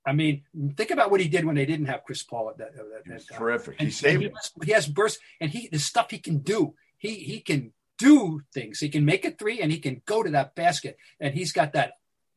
[0.06, 0.42] I mean,
[0.76, 2.68] think about what he did when they didn't have Chris Paul at that.
[2.68, 3.76] At that terrific.
[3.80, 4.22] And, he saved.
[4.22, 4.30] He,
[4.64, 8.78] he, has bursts, and he the stuff he can do he he can do things.
[8.78, 10.96] He can make a three and he can go to that basket.
[11.18, 11.94] And he's got that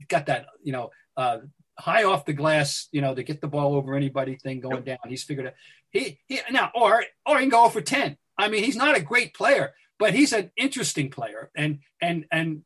[0.10, 1.40] got that, you know, uh,
[1.78, 4.98] high off the glass, you know, to get the ball over anybody thing going down.
[5.08, 5.56] He's figured it.
[5.92, 8.18] He he now or or he can go for 10.
[8.38, 12.64] I mean, he's not a great player, but he's an interesting player and and and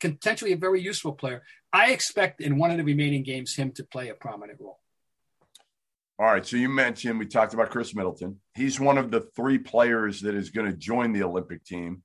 [0.00, 1.42] potentially a very useful player.
[1.72, 4.80] I expect in one of the remaining games him to play a prominent role.
[6.18, 6.46] All right.
[6.46, 8.40] So you mentioned we talked about Khris Middleton.
[8.54, 12.02] He's one of the three players that is going to join the Olympic team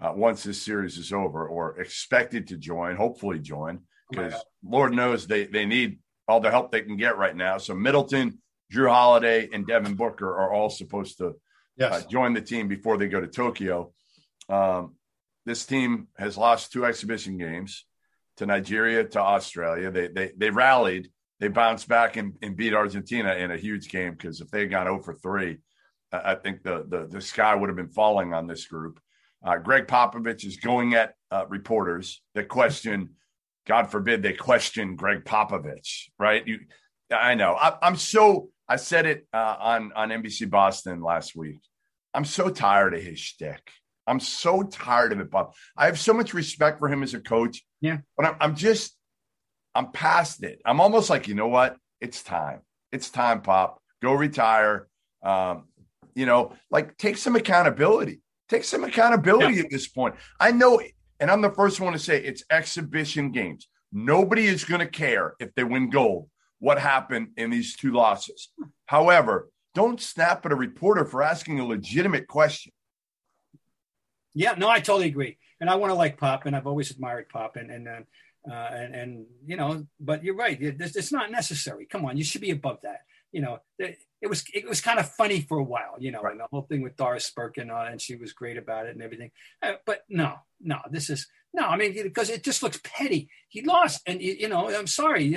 [0.00, 5.26] uh, once this series is over, or expected to join, hopefully join, because Lord knows
[5.26, 5.98] they they need
[6.28, 7.58] all the help they can get right now.
[7.58, 8.38] So Middleton,
[8.72, 11.34] Jrue Holiday, and Devin Booker are all supposed to
[11.76, 11.92] yes.
[11.92, 13.92] uh, join the team before they go to Tokyo.
[14.48, 14.96] Um,
[15.46, 17.86] this team has lost two exhibition games
[18.38, 19.90] to Nigeria, to Australia.
[19.90, 21.10] They they they rallied
[21.44, 24.70] they bounced back and, and beat Argentina in a huge game because if they had
[24.70, 25.58] gone 0 for 3,
[26.10, 28.98] I think the, the, the sky would have been falling on this group.
[29.44, 33.10] Uh, Gregg Popovich is going at uh, reporters that question,
[33.66, 36.48] God forbid, they question Gregg Popovich, right?
[36.48, 36.60] You,
[37.10, 37.52] I know.
[37.52, 38.48] I, am so.
[38.66, 41.60] I said it uh, on on NBC Boston last week.
[42.14, 43.70] I'm so tired of his shtick.
[44.06, 45.52] I'm so tired of it, Bob.
[45.76, 47.62] I have so much respect for him as a coach.
[47.82, 48.96] Yeah, but I'm, I'm just,
[49.74, 50.60] I'm past it.
[50.64, 51.76] I'm almost like, you know what?
[52.00, 52.60] It's time.
[52.92, 53.80] It's time, Pop.
[54.02, 54.88] Go retire.
[55.22, 55.64] Um,
[56.14, 58.20] you know, like take some accountability.
[58.48, 59.62] Take some accountability yeah.
[59.62, 60.14] at this point.
[60.38, 60.80] I know,
[61.18, 63.68] and I'm the first one to say it's exhibition games.
[63.92, 66.28] Nobody is going to care if they win gold.
[66.58, 68.50] What happened in these two losses?
[68.86, 72.72] However, don't snap at a reporter for asking a legitimate question.
[74.34, 75.38] Yeah, no, I totally agree.
[75.60, 78.00] And I want to like Pop, and I've always admired Pop, and and uh,
[78.50, 80.60] uh, and, and you know, but you're right.
[80.60, 81.86] It's, it's not necessary.
[81.86, 83.00] Come on, you should be above that.
[83.32, 86.22] You know, it, it was it was kind of funny for a while, you know,
[86.22, 86.32] right.
[86.32, 89.02] and the whole thing with Doris and, uh, and she was great about it and
[89.02, 89.30] everything.
[89.60, 91.64] Uh, but no, no, this is no.
[91.64, 93.28] I mean, because it just looks petty.
[93.48, 95.28] He lost, and you, you know, I'm sorry,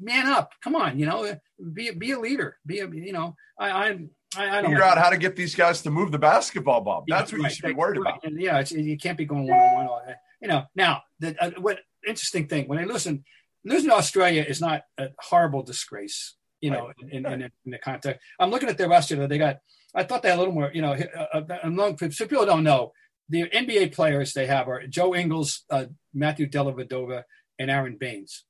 [0.00, 0.52] man up.
[0.64, 1.36] Come on, you know,
[1.72, 2.56] be be a leader.
[2.64, 5.82] Be a you know, I, I'm I, I figure out how to get these guys
[5.82, 7.04] to move the basketball, Bob.
[7.08, 7.50] That's yeah, what right.
[7.50, 8.20] you should be worried about.
[8.30, 10.00] Yeah, you can't be going one on one.
[10.40, 13.24] You know, now the uh, what interesting thing when I listen,
[13.64, 16.34] losing to Australia is not a horrible disgrace.
[16.60, 17.12] You know, right.
[17.12, 19.26] in, in, in, in, the context, I'm looking at their roster.
[19.28, 19.58] They got.
[19.94, 20.70] I thought they had a little more.
[20.74, 20.92] You know,
[21.32, 22.92] uh, uh so people don't know
[23.28, 27.24] the NBA players they have are Joe Ingles, uh, Matthew Dellavedova,
[27.58, 28.44] and Aron Baynes,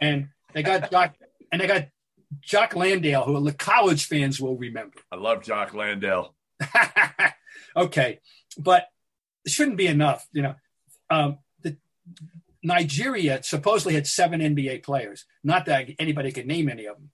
[0.00, 1.14] and they got Doc,
[1.52, 1.88] and they got
[2.40, 4.96] Jock Landale, who the college fans will remember.
[5.10, 6.34] I love Jock Landale.
[7.76, 8.20] okay,
[8.58, 8.86] but
[9.44, 10.26] it shouldn't be enough.
[10.32, 10.54] You know,
[11.10, 11.76] um, the
[12.62, 15.24] Nigeria supposedly had seven NBA players.
[15.42, 17.10] Not that anybody could name any of them.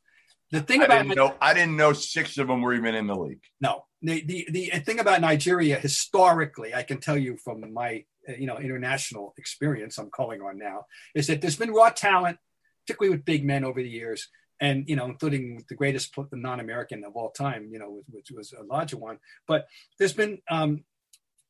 [0.50, 3.06] The thing about I didn't know, I didn't know six of them were even in
[3.06, 3.42] the league.
[3.60, 8.46] No, the, the the thing about Nigeria historically, I can tell you from my you
[8.46, 12.38] know international experience, I'm calling on now, is that there's been raw talent,
[12.86, 14.28] particularly with big men over the years
[14.60, 19.18] and you know, including the greatest non-American of all time, you know, which was Olajuwon.
[19.46, 19.66] But
[19.98, 20.84] there's been um,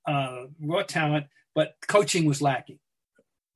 [0.06, 2.78] uh, raw talent, but coaching was lacking,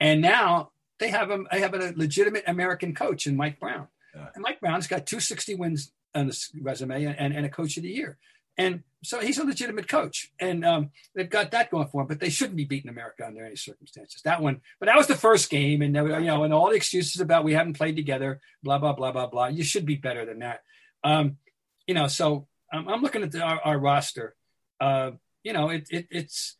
[0.03, 3.87] and now they have a they have a legitimate American coach in Mike Brown.
[4.15, 4.27] Yeah.
[4.35, 7.89] And Mike Brown's got 260 wins on his resume and, and a coach of the
[7.89, 8.19] year.
[8.59, 12.09] And so he's a legitimate coach, and um, they've got that going for him.
[12.09, 14.21] But they shouldn't be beating America under any circumstances.
[14.23, 17.21] That one, but that was the first game, and you know, and all the excuses
[17.21, 19.47] about we haven't played together, blah blah blah blah blah.
[19.47, 20.63] You should be better than that.
[21.03, 21.39] Um,
[21.87, 24.35] you know, so um, I'm looking at the, our, our, roster.
[24.79, 25.13] Uh,
[25.43, 26.57] you know, it, it it's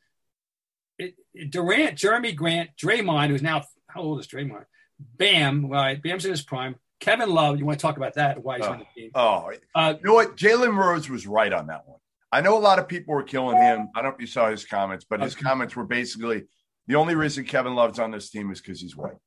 [1.03, 4.65] it, it, Durant, Jerami Grant, Draymond, who's now how old is Draymond?
[4.99, 6.01] Bam, right?
[6.03, 6.77] Bam's in his prime.
[7.01, 8.43] Kevin Love, you want to talk about that?
[8.43, 9.11] Why he's oh, on the team?
[9.15, 10.37] Oh, uh, you know what?
[10.37, 11.99] Jalen Rose was right on that one.
[12.31, 13.89] I know a lot of people were killing him.
[13.95, 15.43] I don't know if you saw his comments, but his okay.
[15.43, 16.45] comments were basically
[16.87, 19.19] the only reason Kevin Love's on this team is because he's white.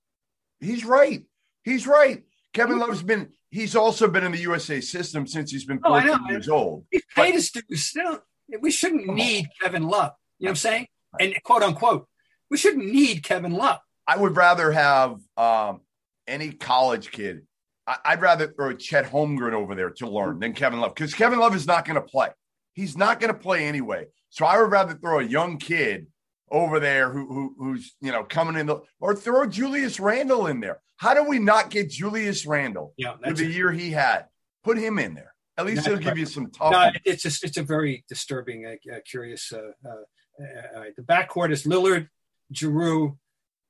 [0.60, 1.24] He's right.
[1.64, 2.24] He's right.
[2.54, 3.30] Kevin Love's been.
[3.50, 6.86] He's also been in the USA system since he's been 14 oh, years old.
[6.90, 7.84] He's paid his dues.
[7.84, 8.22] Still,
[8.60, 10.14] we shouldn't need Kevin Love.
[10.40, 10.88] You know what I'm saying?
[11.20, 12.08] And quote unquote,
[12.50, 13.80] we shouldn't need Kevin Love.
[14.08, 15.82] I would rather have um,
[16.28, 17.42] any college kid
[17.88, 21.56] I'd rather throw Chet Holmgren over there to learn than Kevin Love because Kevin Love
[21.56, 22.30] is not going to play.
[22.74, 24.08] He's not going to play anyway.
[24.30, 26.08] So I would rather throw a young kid
[26.52, 30.62] over there who, who who's you know coming in the or throw Julius Randle in
[30.62, 30.82] there.
[30.98, 32.94] How do we not get Julius Randle?
[32.98, 34.26] yeah, with the year he had?
[34.64, 35.34] Put him in there.
[35.58, 36.72] At least it'll give you some tough.
[36.72, 39.54] No, it's just it's a very disturbing, uh, uh, curious.
[39.54, 40.04] Uh, uh,
[40.40, 42.10] uh the backcourt is Lillard,
[42.54, 43.18] Jrue,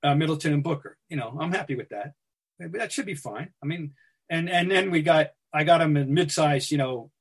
[0.04, 0.98] uh, Middleton, and Booker.
[1.10, 2.14] You know, I'm happy with that.
[2.60, 3.50] That should be fine.
[3.62, 3.94] I mean,
[4.30, 7.12] and and then we got I got him in mid-size, you know,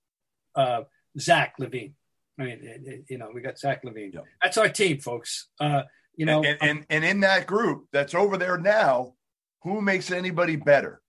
[0.54, 0.82] uh,
[1.18, 1.94] Zach LaVine.
[2.38, 4.18] I mean, it, it, you know, we got Zach LaVine.
[4.42, 5.48] That's our team, folks.
[5.60, 5.82] Uh,
[6.16, 9.14] you know, and, and and in that group that's over there now,
[9.62, 11.00] who makes anybody better?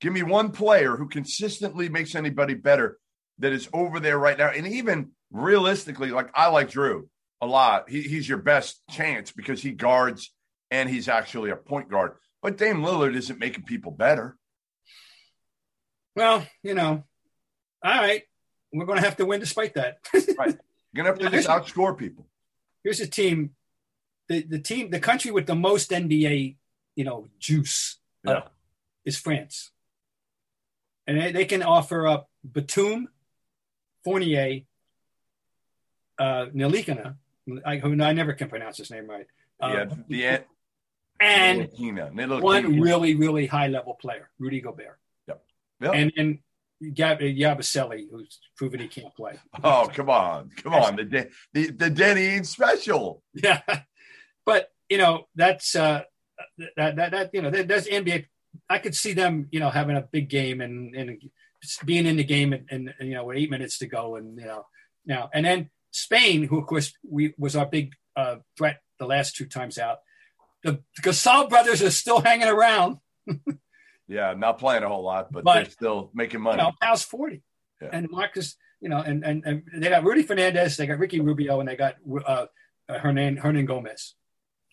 [0.00, 2.98] Give me one player who consistently makes anybody better
[3.38, 7.08] that is over there right now, and even realistically, like I like Jrue
[7.40, 7.88] a lot.
[7.88, 10.32] He, he's your best chance because he guards
[10.70, 12.12] and he's actually a point guard.
[12.42, 14.36] But Dame Lillard isn't making people better.
[16.16, 17.04] Well, you know,
[17.82, 18.22] all right,
[18.72, 19.98] we're going to have to win despite that.
[20.14, 20.56] right,
[20.92, 22.26] you're going to have to just outscore people.
[22.82, 23.50] Here's a team,
[24.28, 26.56] the the team, the country with the most NBA,
[26.96, 28.32] you know, juice yeah.
[28.32, 28.48] uh,
[29.04, 29.70] is France,
[31.06, 33.08] and they, they, can offer up Batum,
[34.04, 34.62] Fournier,
[36.18, 36.46] uh,
[37.64, 39.26] I, who I never can pronounce his name right.
[39.60, 40.44] Yeah, uh, the
[41.20, 41.68] and
[42.42, 44.98] one really, really high level player, Rudy Gobert.
[45.28, 45.42] Yep.
[45.80, 45.94] Yep.
[45.94, 46.38] and then
[46.94, 49.38] Gab- Yabusele, who's proven he can't play.
[49.62, 50.96] Oh, come on, come on.
[50.96, 53.22] The the the Danny Ainge special.
[53.34, 53.60] Yeah,
[54.46, 56.02] but you know that's uh,
[56.76, 58.26] that that that you know that, that's NBA.
[58.68, 61.20] I could see them you know having a big game and and
[61.84, 64.38] being in the game and, and, and you know with eight minutes to go and
[64.38, 64.64] you know
[65.04, 69.36] now and then Spain, who of course we was our big uh, threat the last
[69.36, 69.98] two times out.
[70.62, 72.98] The Gasol brothers are still hanging around.
[74.08, 76.56] Yeah, not playing a whole lot, but, But- they're still making You money.
[76.62, 77.42] know, Pau's forty,
[77.80, 77.90] Yeah.
[77.92, 78.56] and Marcus.
[78.80, 81.76] You know, and, and and they got Rudy Fernandez, they got Ricky Rubio, and they
[81.76, 81.94] got
[82.26, 82.46] uh,
[82.88, 84.14] uh, Hernan Hernangomez,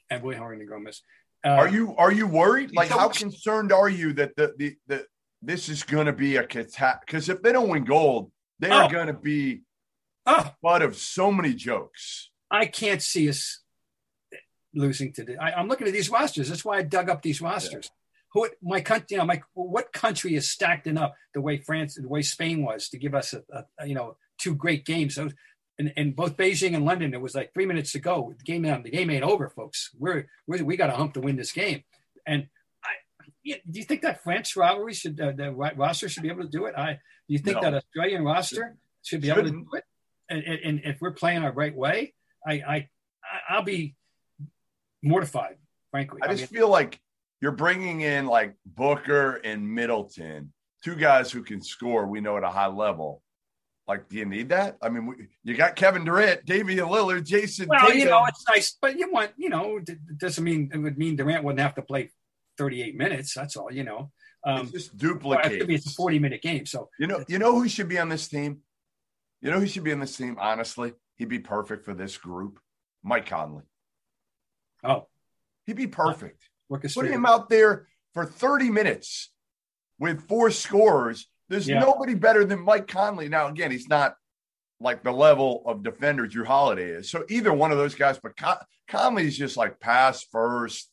[0.09, 1.01] and William Hernangomez.
[1.45, 2.73] Uh, Are you are you worried?
[2.73, 5.05] Like, how concerned are you that the the, the
[5.43, 7.01] this is going to be a cat?
[7.05, 8.89] Because if they don't win gold, they are Oh.
[8.89, 9.61] going to be
[10.27, 12.29] Oh, butt of so many jokes.
[12.51, 13.61] I can't see us
[14.73, 15.37] losing to the.
[15.37, 16.49] I, I'm looking at these rosters.
[16.49, 17.89] That's why I dug up these rosters.
[18.33, 22.07] Who my country, you know, my what country is stacked enough the way France, the
[22.07, 25.15] way Spain was to give us a, a you know two great games.
[25.15, 25.29] So,
[25.79, 28.33] in, in both Beijing and London, it was like three minutes to go.
[28.37, 29.91] The game, the game ain't over, folks.
[29.97, 31.83] We're, we're we got a hump to win this game.
[32.25, 32.47] And
[32.83, 36.49] I, do you think that French rivalry should uh, the roster should be able to
[36.49, 36.75] do it?
[36.75, 36.93] I
[37.27, 37.61] do you think No.
[37.61, 39.85] that Australian roster should be able to do it?
[40.29, 42.13] And, and, if we're playing our right way,
[42.45, 42.89] I, I
[43.49, 43.95] I'll be
[45.01, 45.57] mortified,
[45.91, 46.19] frankly.
[46.21, 46.99] I I just mean, feel like
[47.41, 50.51] you're bringing in like Booker and Middleton,
[50.83, 52.07] two guys who can score.
[52.07, 53.21] We know at a high level.
[53.87, 54.77] Like, do you need that?
[54.81, 57.67] I mean, we, you got Kevin Durant, Damian Lillard, Jayson.
[57.69, 60.97] well, you know, it's nice, but you want, you know, it doesn't mean it would
[60.97, 62.11] mean Durant wouldn't have to play
[62.57, 63.33] 38 minutes.
[63.33, 64.11] That's all, you know.
[64.43, 65.53] Um, it's just duplicate.
[65.53, 66.65] it it's a 40 minute game.
[66.65, 68.59] So You know, you know who should be on this team?
[69.41, 70.37] You know who should be in this team?
[70.39, 72.59] Honestly, he'd be perfect for this group.
[73.03, 73.63] Mike Conley.
[74.83, 75.07] oh,
[75.65, 76.49] He'd be perfect.
[76.69, 77.11] Putting orchestrated.
[77.13, 79.31] him out there for 30 minutes
[79.99, 81.29] with four scorers.
[81.49, 81.79] There's Yeah.
[81.79, 83.27] nobody better than Mike Conley.
[83.29, 84.15] Now, again, he's not
[84.79, 87.09] like the level of defender Jrue Holiday is.
[87.09, 90.89] So either one of those guys, but Con- Conley's just like pass first,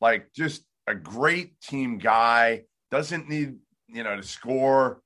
[0.00, 2.64] like just a great team guy.
[2.90, 3.56] Doesn't need
[3.88, 5.00] you know to score.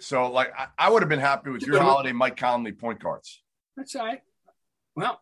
[0.00, 3.42] So like I, I would have been happy with Jrue Holiday, Mike Conley point guards.
[3.76, 4.20] That's all right.
[4.94, 5.20] Well,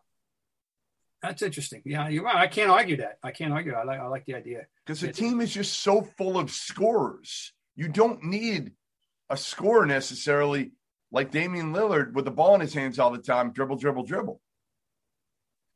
[1.21, 1.81] that's interesting.
[1.85, 2.35] Yeah, you're right.
[2.35, 3.17] I can't argue that.
[3.23, 3.73] I can't argue.
[3.73, 4.67] I like I like the idea.
[4.85, 7.53] because the team is just so full of scorers.
[7.75, 8.71] You don't need
[9.29, 10.71] a scorer necessarily
[11.11, 14.41] like Damian Lillard with the ball in his hands all the time, dribble, dribble, dribble.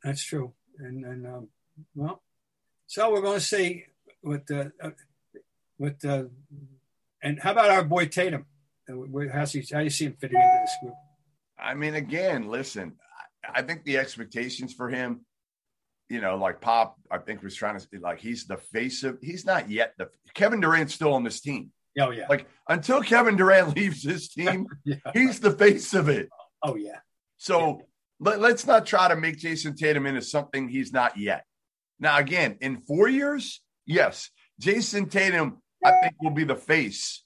[0.03, 0.53] That's true.
[0.79, 1.47] And and um,
[1.95, 2.21] well,
[2.87, 3.85] so we're going to see
[4.23, 4.91] with the uh,
[5.77, 6.29] with the
[7.21, 8.45] and how about our boy Tatum?
[8.91, 10.95] Uh, where- How's he, how do you see him fitting into this group?
[11.59, 12.93] I mean, again, listen,
[13.47, 15.25] I, think the expectations for him,
[16.09, 19.19] you know, like Pop, I think was trying to like he's the face of.
[19.21, 21.71] He's not yet the Kevin Durant's still on this team.
[21.99, 22.25] Oh yeah.
[22.29, 24.95] Like until Kevin Durant leaves this team, yeah.
[25.13, 26.29] he's the face of it.
[26.63, 26.99] Oh yeah.
[27.37, 27.83] So
[28.19, 31.45] let, let's not try to make Jayson Tatum into something he's not yet.
[31.99, 37.23] Now, again, in four years, yes, Jayson Tatum, I think, will be the face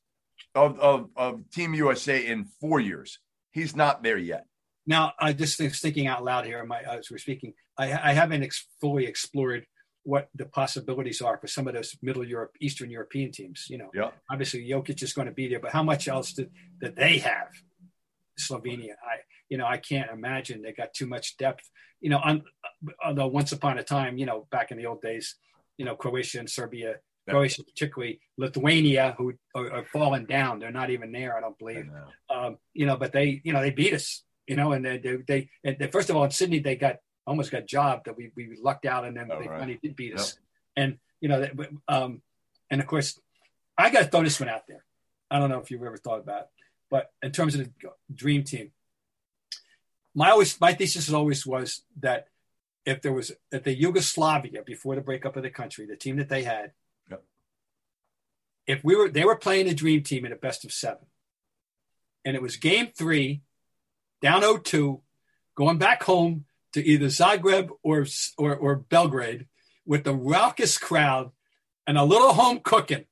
[0.55, 3.19] of, of, of Team USA in four years.
[3.51, 4.45] He's not there yet.
[4.87, 7.53] Now, I just thinking out loud here my, as we're speaking.
[7.77, 9.65] I, I haven't ex- fully explored
[10.03, 13.65] what the possibilities are for some of those Middle Europe, Eastern European teams.
[13.69, 14.11] You know, Yeah.
[14.29, 17.47] obviously Jokic is going to be there, but how much else did, that they have?
[18.39, 21.63] Slovenia, I you know I can't imagine they got too much depth.
[22.01, 22.43] You know, on,
[23.03, 25.35] although uh, uh, once upon a time, you know, back in the old days,
[25.77, 26.95] you know, Croatia and Serbia.
[27.33, 30.59] Croatia particularly, Lithuania, who are, are falling down.
[30.59, 31.89] They're not even there, I don't believe
[32.29, 35.15] um, you know, but they, you know, they beat us, you know, and they, they,
[35.27, 38.31] they, and they first of all in Sydney they got almost got jobbed that we
[38.35, 39.59] we lucked out, and then Oh, they right.
[39.59, 40.37] finally did beat us,
[40.75, 41.53] and you know, that,
[41.87, 42.21] um,
[42.69, 43.19] and of course,
[43.77, 44.83] I got to throw this one out there.
[45.31, 46.47] I don't know if you've ever thought about, it,
[46.91, 47.71] but in terms of the
[48.13, 48.71] dream team,
[50.13, 52.27] my always my thesis always was that
[52.85, 56.29] if there was if the Yugoslavia before the breakup of the country, the team that
[56.29, 56.73] they had, Yep.
[58.67, 61.05] If we were they were playing a dream team in a best of seven,
[62.23, 63.41] and it was game three,
[64.21, 65.01] down 0-2,
[65.55, 68.05] going back home to either Zagreb or
[68.37, 69.47] or, or Belgrade
[69.85, 71.31] with the raucous crowd
[71.87, 73.05] and a little home cooking.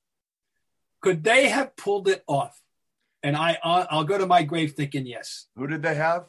[1.02, 2.60] Could they have pulled it off?
[3.22, 5.48] And I I'll, I'll go to my grave thinking yes.
[5.56, 6.26] Who did they have?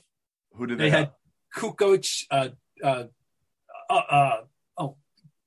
[0.54, 0.98] Who did they, They have?
[0.98, 1.12] had
[1.56, 2.48] Kukoc, uh,
[2.82, 3.04] uh,
[3.88, 4.36] uh, uh,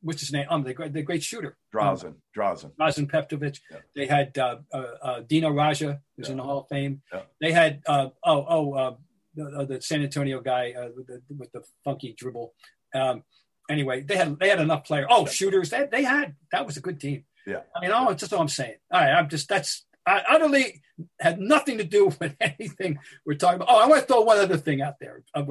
[0.02, 0.46] what's his name?
[0.50, 2.16] Um, the great, the great shooter, Drazen.
[2.36, 2.72] Drazen.
[2.80, 3.60] Razin Pevtovic.
[3.72, 3.78] Yeah.
[3.96, 7.02] They had uh, uh, uh, Dino Radja, who's in the Hall of Fame.
[7.14, 7.22] Yeah.
[7.42, 8.96] They had uh, oh oh uh,
[9.36, 12.54] the, uh, the San Antonio guy uh, with, the, with the funky dribble.
[12.94, 13.24] Um,
[13.70, 15.08] anyway, they had they had enough players.
[15.10, 15.70] Oh, shooters.
[15.70, 17.26] They, they had that was a good team.
[17.46, 17.62] Yeah.
[17.76, 18.76] I mean, oh, that's just all I'm saying.
[18.92, 20.82] All right, I'm just that's I utterly
[21.20, 23.70] had nothing to do with anything we're talking about.
[23.70, 25.46] Oh, I want to throw one other thing out there on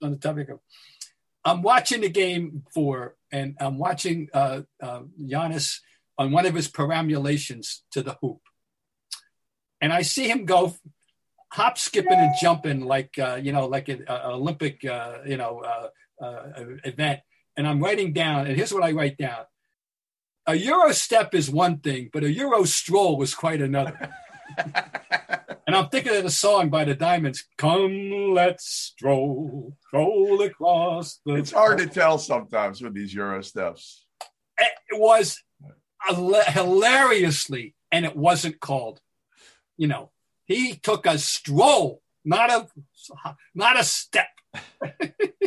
[0.00, 0.60] the topic of.
[1.44, 5.78] I'm watching the game for, and I'm watching uh, uh, Giannis
[6.18, 8.40] on one of his perambulations to the hoop,
[9.80, 10.74] and I see him go
[11.50, 15.60] hop, skipping, and jumping like uh, you know, like an uh, Olympic, uh, you know,
[15.60, 15.88] uh,
[16.84, 17.20] event.
[17.56, 19.44] And I'm writing down, and here's what I write down:
[20.46, 24.10] a Euro step is one thing, but a Euro stroll was quite another.
[25.66, 31.34] and I'm thinking of the song by the Diamonds, "Come, let's stroll, stroll across the."
[31.34, 34.06] It's hard to tell sometimes with these Euro steps.
[34.58, 35.42] It was
[36.08, 39.00] hilariously, and it wasn't called.
[39.76, 40.10] You know,
[40.44, 42.68] he took a stroll, not a
[43.54, 44.28] not a step.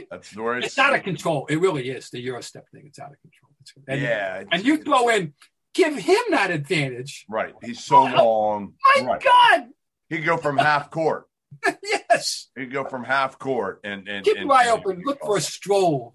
[0.09, 1.45] That's where it's, it's out of control.
[1.47, 2.83] It really is the Euro step thing.
[2.87, 3.51] It's out of control.
[3.87, 5.33] And, yeah, and you throw in,
[5.73, 7.25] give him that advantage.
[7.29, 7.53] Right.
[7.63, 8.73] He's so long.
[8.97, 9.23] My right.
[9.23, 9.67] God.
[10.09, 11.25] He could go from half court.
[11.83, 12.47] yes.
[12.55, 15.01] He could go from half court and, and keep and, your eye open.
[15.03, 16.13] Look for a stroll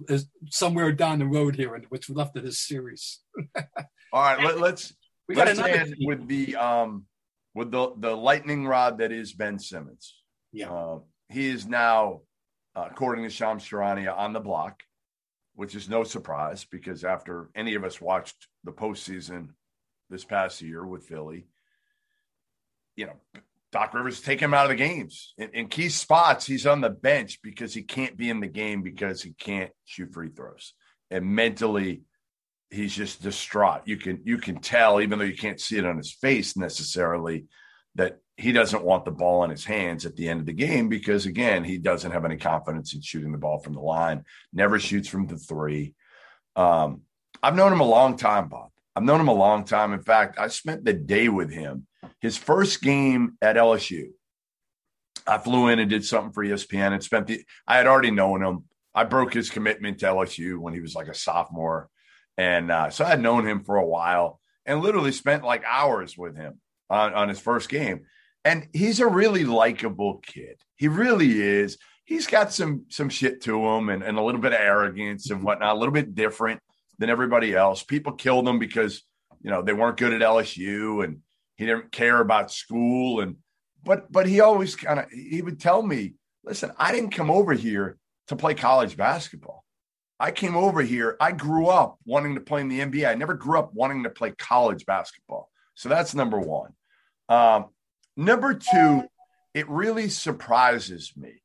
[0.50, 3.20] somewhere down the road here, and what's left of this series.
[4.12, 4.94] All right, let, let's
[5.28, 7.06] we got let's end with the um
[7.54, 10.16] with the the lightning rod that is Ben Simmons.
[10.52, 12.22] Yeah, uh, he is now,
[12.74, 14.82] uh, according to Shams Charania, on the block,
[15.54, 19.50] which is no surprise because after any of us watched the postseason
[20.08, 21.46] this past year with Philly,
[22.96, 23.40] you know,
[23.72, 26.46] Doc Rivers take him out of the games in, in key spots.
[26.46, 30.12] He's on the bench because he can't be in the game because he can't shoot
[30.12, 30.74] free throws,
[31.10, 32.02] and mentally
[32.70, 33.82] he's just distraught.
[33.84, 37.46] You can you can tell, even though you can't see it on his face necessarily,
[37.96, 40.88] that he doesn't want the ball in his hands at the end of the game
[40.88, 44.24] because again, he doesn't have any confidence in shooting the ball from the line.
[44.52, 45.94] Never shoots from the three.
[46.56, 47.02] Um,
[47.42, 48.70] I've known him a long time, Bob.
[48.96, 49.92] I've known him a long time.
[49.92, 51.86] In fact, I spent the day with him.
[52.20, 54.10] His first game at LSU,
[55.26, 57.44] I flew in and did something for ESPN and spent the.
[57.66, 58.64] I had already known him.
[58.94, 61.88] I broke his commitment to LSU when he was like a sophomore
[62.40, 66.16] and uh, so I had known him for a while and literally spent like hours
[66.16, 66.58] with him
[66.88, 68.06] on, on his first game.
[68.46, 70.56] And he's a really likable kid.
[70.76, 71.76] He really is.
[72.06, 75.42] He's got some some shit to him and, and a little bit of arrogance and
[75.42, 76.60] whatnot, a little bit different
[76.98, 77.82] than everybody else.
[77.82, 79.02] People killed him because,
[79.42, 81.18] you know, they weren't good at LSU and
[81.60, 83.20] he didn't care about school.
[83.20, 83.36] And
[83.84, 87.52] but but he always kind of he would tell me, listen, I didn't come over
[87.52, 87.98] here
[88.28, 89.62] to play college basketball.
[90.18, 91.18] I came over here.
[91.20, 93.06] I grew up wanting to play in the NBA.
[93.06, 95.50] I never grew up wanting to play college basketball.
[95.74, 96.72] So that's number one.
[97.28, 97.66] Um,
[98.16, 99.02] number two,
[99.52, 101.42] it really surprises me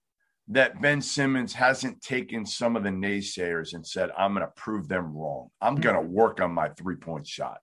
[0.48, 4.88] that Ben Simmons hasn't taken some of the naysayers and said, I'm going to prove
[4.88, 5.50] them wrong.
[5.60, 7.58] I'm going to work on my three point shot.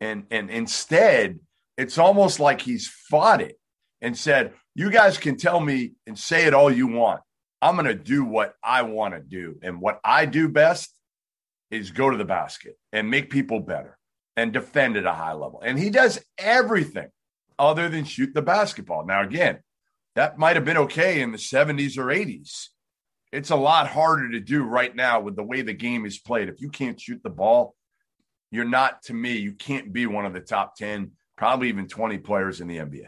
[0.00, 1.40] And, and instead,
[1.76, 3.58] it's almost like he's fought it
[4.00, 7.20] and said, You guys can tell me and say it all you want.
[7.62, 9.58] I'm going to do what I want to do.
[9.62, 10.94] And what I do best
[11.70, 13.98] is go to the basket and make people better
[14.36, 15.62] and defend at a high level.
[15.64, 17.08] And he does everything
[17.58, 19.06] other than shoot the basketball.
[19.06, 19.60] Now, again,
[20.14, 22.68] that might have been okay in the 70s or 80s.
[23.32, 26.48] It's a lot harder to do right now with the way the game is played.
[26.48, 27.74] If you can't shoot the ball,
[28.50, 32.18] you're not, to me, you can't be one of the top 10, probably even 20
[32.18, 33.06] players in the NBA.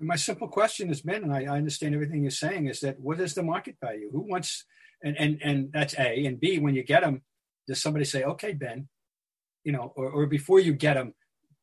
[0.00, 3.20] My simple question has been, and I, I understand everything you're saying, is that what
[3.20, 4.10] is the market value?
[4.10, 4.64] Who wants,
[5.02, 6.58] and and and that's A and B.
[6.58, 7.22] When you get them,
[7.66, 8.88] does somebody say, "Okay, Ben,"
[9.62, 11.12] you know, or, or before you get them,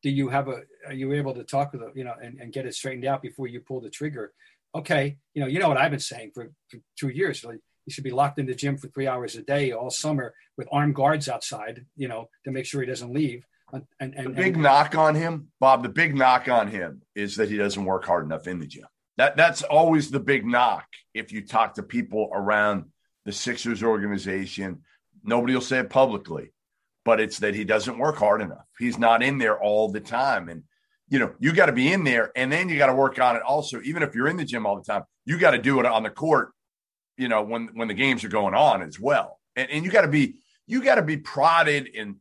[0.03, 0.61] do you have a?
[0.85, 3.23] Are you able to talk with them, you know, and, and get it straightened out
[3.23, 4.33] before you pull the trigger?
[4.75, 7.43] Okay, you know, you know what I've been saying for, for two years.
[7.43, 10.35] Like, he should be locked in the gym for three hours a day all summer
[10.57, 13.45] with armed guards outside, you know, to make sure he doesn't leave.
[13.71, 15.83] Uh, and, and, the big and, knock on him, Bob.
[15.83, 18.85] The big knock on him is that he doesn't work hard enough in the gym.
[19.17, 20.85] That that's always the big knock.
[21.13, 22.85] If you talk to people around
[23.25, 24.83] the Sixers organization,
[25.23, 26.53] nobody will say it publicly,
[27.03, 28.65] but it's that he doesn't work hard enough.
[28.79, 30.63] He's not in there all the time, and
[31.09, 33.35] you know you got to be in there, and then you got to work on
[33.35, 33.41] it.
[33.41, 35.85] Also, even if you're in the gym all the time, you got to do it
[35.85, 36.51] on the court.
[37.17, 40.03] You know when when the games are going on as well, and, and you got
[40.03, 40.35] to be
[40.67, 42.17] you got to be prodded and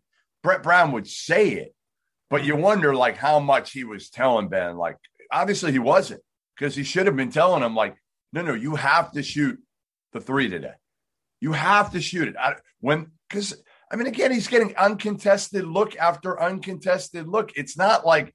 [0.47, 1.75] Brett Brown would say it,
[2.31, 4.77] but you wonder like how much he was telling Ben.
[4.77, 4.97] Like
[5.33, 6.21] obviously he wasn't
[6.57, 7.97] because he should have been telling him like,
[8.33, 9.59] no, no, you have to shoot
[10.13, 10.75] the three today.
[11.41, 15.97] You have to shoot it I, when because I mean again he's getting uncontested look
[15.97, 17.51] after uncontested look.
[17.57, 18.33] It's not like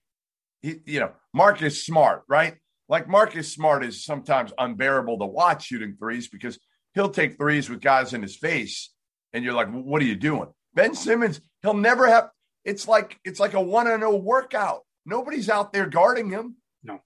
[0.61, 2.55] he, you know, Marcus Smart, right?
[2.89, 6.59] Like Marcus Smart is sometimes unbearable to watch shooting threes because
[6.93, 8.93] he'll take threes with guys in his face,
[9.31, 10.49] and you're like, what are you doing?
[10.73, 12.29] Ben Simmons, he'll never have.
[12.63, 14.81] It's like it's like a one and zero workout.
[15.05, 16.57] Nobody's out there guarding him.
[16.83, 17.01] No.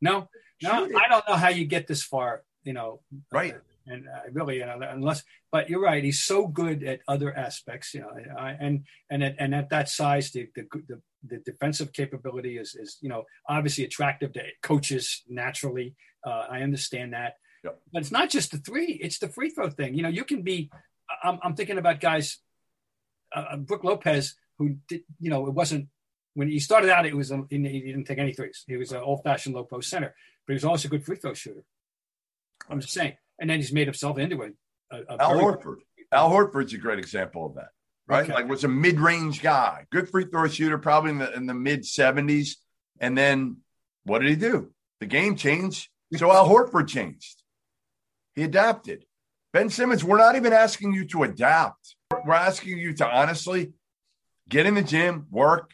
[0.00, 0.28] No,
[0.62, 2.42] no, I don't know how you get this far.
[2.64, 3.00] You know,
[3.32, 3.54] Right.
[3.86, 5.22] and uh, really, you know, unless,
[5.52, 6.02] but you're right.
[6.04, 9.88] He's so good at other aspects, you know, I, and and at, and at that
[9.88, 15.22] size, the the, the the defensive capability is is you know obviously attractive to coaches
[15.28, 15.94] naturally.
[16.26, 17.34] Uh, I understand that,
[17.64, 17.78] Yep.
[17.92, 19.94] but it's not just the three; it's the free throw thing.
[19.94, 20.70] You know, you can be.
[21.24, 22.38] I'm, I'm thinking about guys,
[23.34, 25.88] uh, Brook Lopez, who did, you know, it wasn't
[26.34, 27.06] when he started out.
[27.06, 28.64] It was a, he didn't take any threes.
[28.66, 30.14] He was an old fashioned low post center,
[30.46, 31.64] but he was also a good free throw shooter.
[32.68, 34.50] I'm just saying, and then he's made himself into a.
[34.94, 35.78] a, a Al Horford.
[36.12, 37.68] Al Horford's a great example of that,
[38.06, 38.24] right?
[38.24, 38.34] Okay.
[38.34, 41.86] Like was a mid-range guy, good free throw shooter, probably in the in the mid
[41.86, 42.58] seventies.
[43.00, 43.58] And then
[44.04, 44.72] what did he do?
[45.00, 47.42] The game changed, so Al Horford changed.
[48.34, 49.04] He adapted.
[49.52, 51.96] Ben Simmons, we're not even asking you to adapt.
[52.26, 53.72] We're asking you to honestly
[54.48, 55.72] get in the gym, work,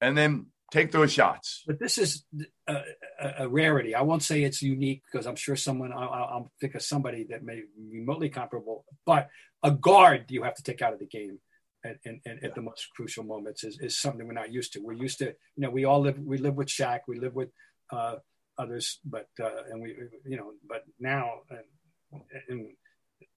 [0.00, 1.62] and then take those shots.
[1.66, 2.24] But this is
[2.68, 2.74] a,
[3.20, 3.94] a, a rarity.
[3.94, 7.26] I won't say it's unique because I'm sure someone, I'll, I'll I'll think of somebody
[7.30, 9.28] that may be remotely comparable, but
[9.62, 11.38] a guard you have to take out of the game
[11.84, 14.80] at, at, at, at the most crucial moments is, is something we're not used to.
[14.80, 17.50] We're used to, you know, we all live, we live with Shaq, we live with
[17.92, 18.16] uh,
[18.56, 22.66] others, but, uh, and we, you know, but now, and, and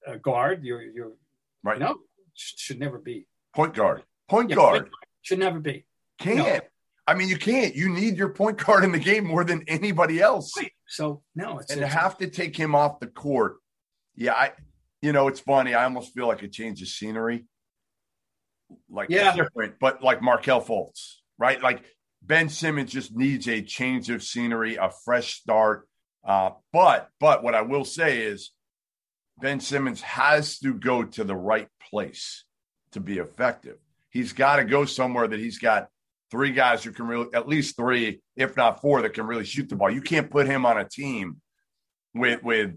[0.05, 1.13] a guard, you're, you're,
[1.63, 1.79] Right.
[1.79, 1.97] no, sh-
[2.35, 3.27] should never be.
[3.55, 4.03] Point guard.
[4.29, 4.89] Point Yeah, guard.
[5.21, 5.85] Should never be.
[6.19, 6.37] Can't.
[6.37, 6.59] No.
[7.05, 7.75] I mean, you can't.
[7.75, 10.53] You need your point guard in the game more than anybody else.
[10.87, 13.57] So, no, it's, and to have to take him off the court,
[14.15, 14.51] yeah, I,
[15.01, 15.73] you know, it's funny.
[15.73, 17.45] I almost feel like a change of scenery,
[18.89, 19.35] like Yeah.
[19.35, 21.61] different, but like Markelle Fultz, right?
[21.61, 21.83] Like
[22.21, 25.87] Ben Simmons just needs a change of scenery, a fresh start.
[26.23, 28.51] Uh, but, but what I will say is,
[29.39, 32.45] Ben Simmons has to go to the right place
[32.91, 33.77] to be effective.
[34.09, 35.87] He's got to go somewhere that he's got
[36.29, 39.69] three guys who can really, at least three, if not four, that can really shoot
[39.69, 39.91] the ball.
[39.91, 41.41] You can't put him on a team
[42.13, 42.75] with with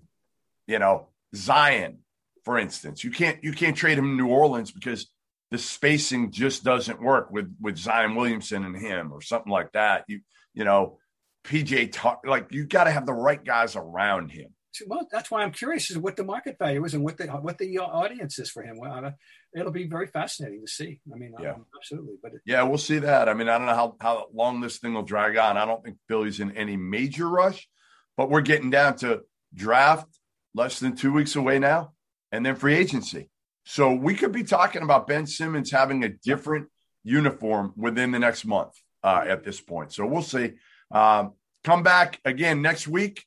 [0.67, 1.99] you know Zion,
[2.45, 3.05] for instance.
[3.05, 5.11] You can't you can't trade him to New Orleans because
[5.51, 10.05] the spacing just doesn't work with with Zion Williamson and him or something like that.
[10.09, 10.21] You
[10.55, 10.99] you know
[11.45, 14.49] PJ talk, like you got to have the right guys around him.
[14.87, 17.27] Well, that's why I'm curious as to what the market value is and what the
[17.27, 18.79] what the audience is for him.
[18.79, 19.11] Well, uh,
[19.55, 21.01] it'll be very fascinating to see.
[21.13, 21.53] I mean, Yeah.
[21.55, 22.15] um, absolutely.
[22.23, 23.29] But it, Yeah, we'll see that.
[23.29, 25.57] I mean, I don't know how, how long this thing will drag on.
[25.57, 27.69] I don't think Philly's in any major rush,
[28.17, 29.23] but we're getting down to
[29.55, 30.09] draft
[30.55, 31.93] less than two weeks away now,
[32.33, 33.31] and then free agency.
[33.65, 36.69] So we could be talking about Ben Simmons having a different
[37.05, 38.73] uniform within the next month
[39.03, 39.93] uh, at this point.
[39.93, 40.53] So we'll see.
[40.91, 41.33] Um,
[41.65, 43.25] come back again next week.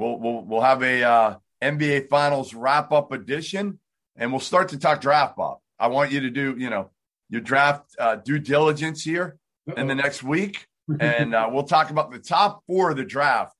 [0.00, 3.78] We'll we'll we'll have a uh, NBA Finals wrap up edition,
[4.16, 5.58] and we'll start to talk draft, Bob.
[5.78, 6.90] I want you to do you know
[7.28, 9.36] your draft uh, due diligence here
[9.76, 10.66] in the next week,
[11.00, 13.54] and uh, we'll talk about the top four of the draft.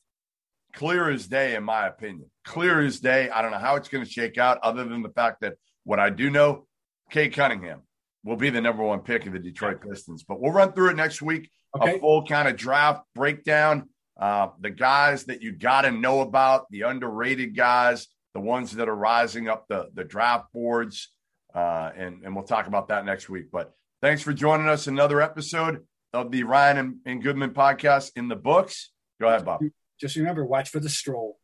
[0.73, 2.31] Clear as day, in my opinion.
[2.47, 3.29] Clear as day.
[3.29, 6.01] I don't know how it's going to shake out, other than the fact that what
[6.01, 6.67] I do know,
[7.11, 7.83] Cade Cunningham
[8.25, 10.25] will be the number one pick of the Detroit Pistons.
[10.25, 11.51] But we'll run through it next week.
[11.77, 11.97] Okay.
[11.97, 13.91] A full kind of draft breakdown.
[14.21, 18.89] Uh, the guys that you got to know about, the underrated guys, the ones that
[18.89, 21.09] are rising up the the draft boards,
[21.55, 23.47] uh, and and we'll talk about that next week.
[23.51, 24.87] But thanks for joining us.
[24.87, 28.91] Another episode of the Ryan and, and Goodman podcast in the books.
[29.21, 29.63] Go ahead, Bob.
[29.99, 31.39] just remember, watch for the stroll.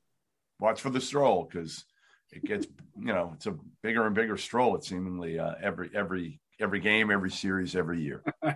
[0.60, 1.82] Watch for the stroll because
[2.30, 2.66] it gets
[2.98, 4.76] you know it's a bigger and bigger stroll.
[4.76, 8.22] It seemingly uh, every every every game, every series, every year.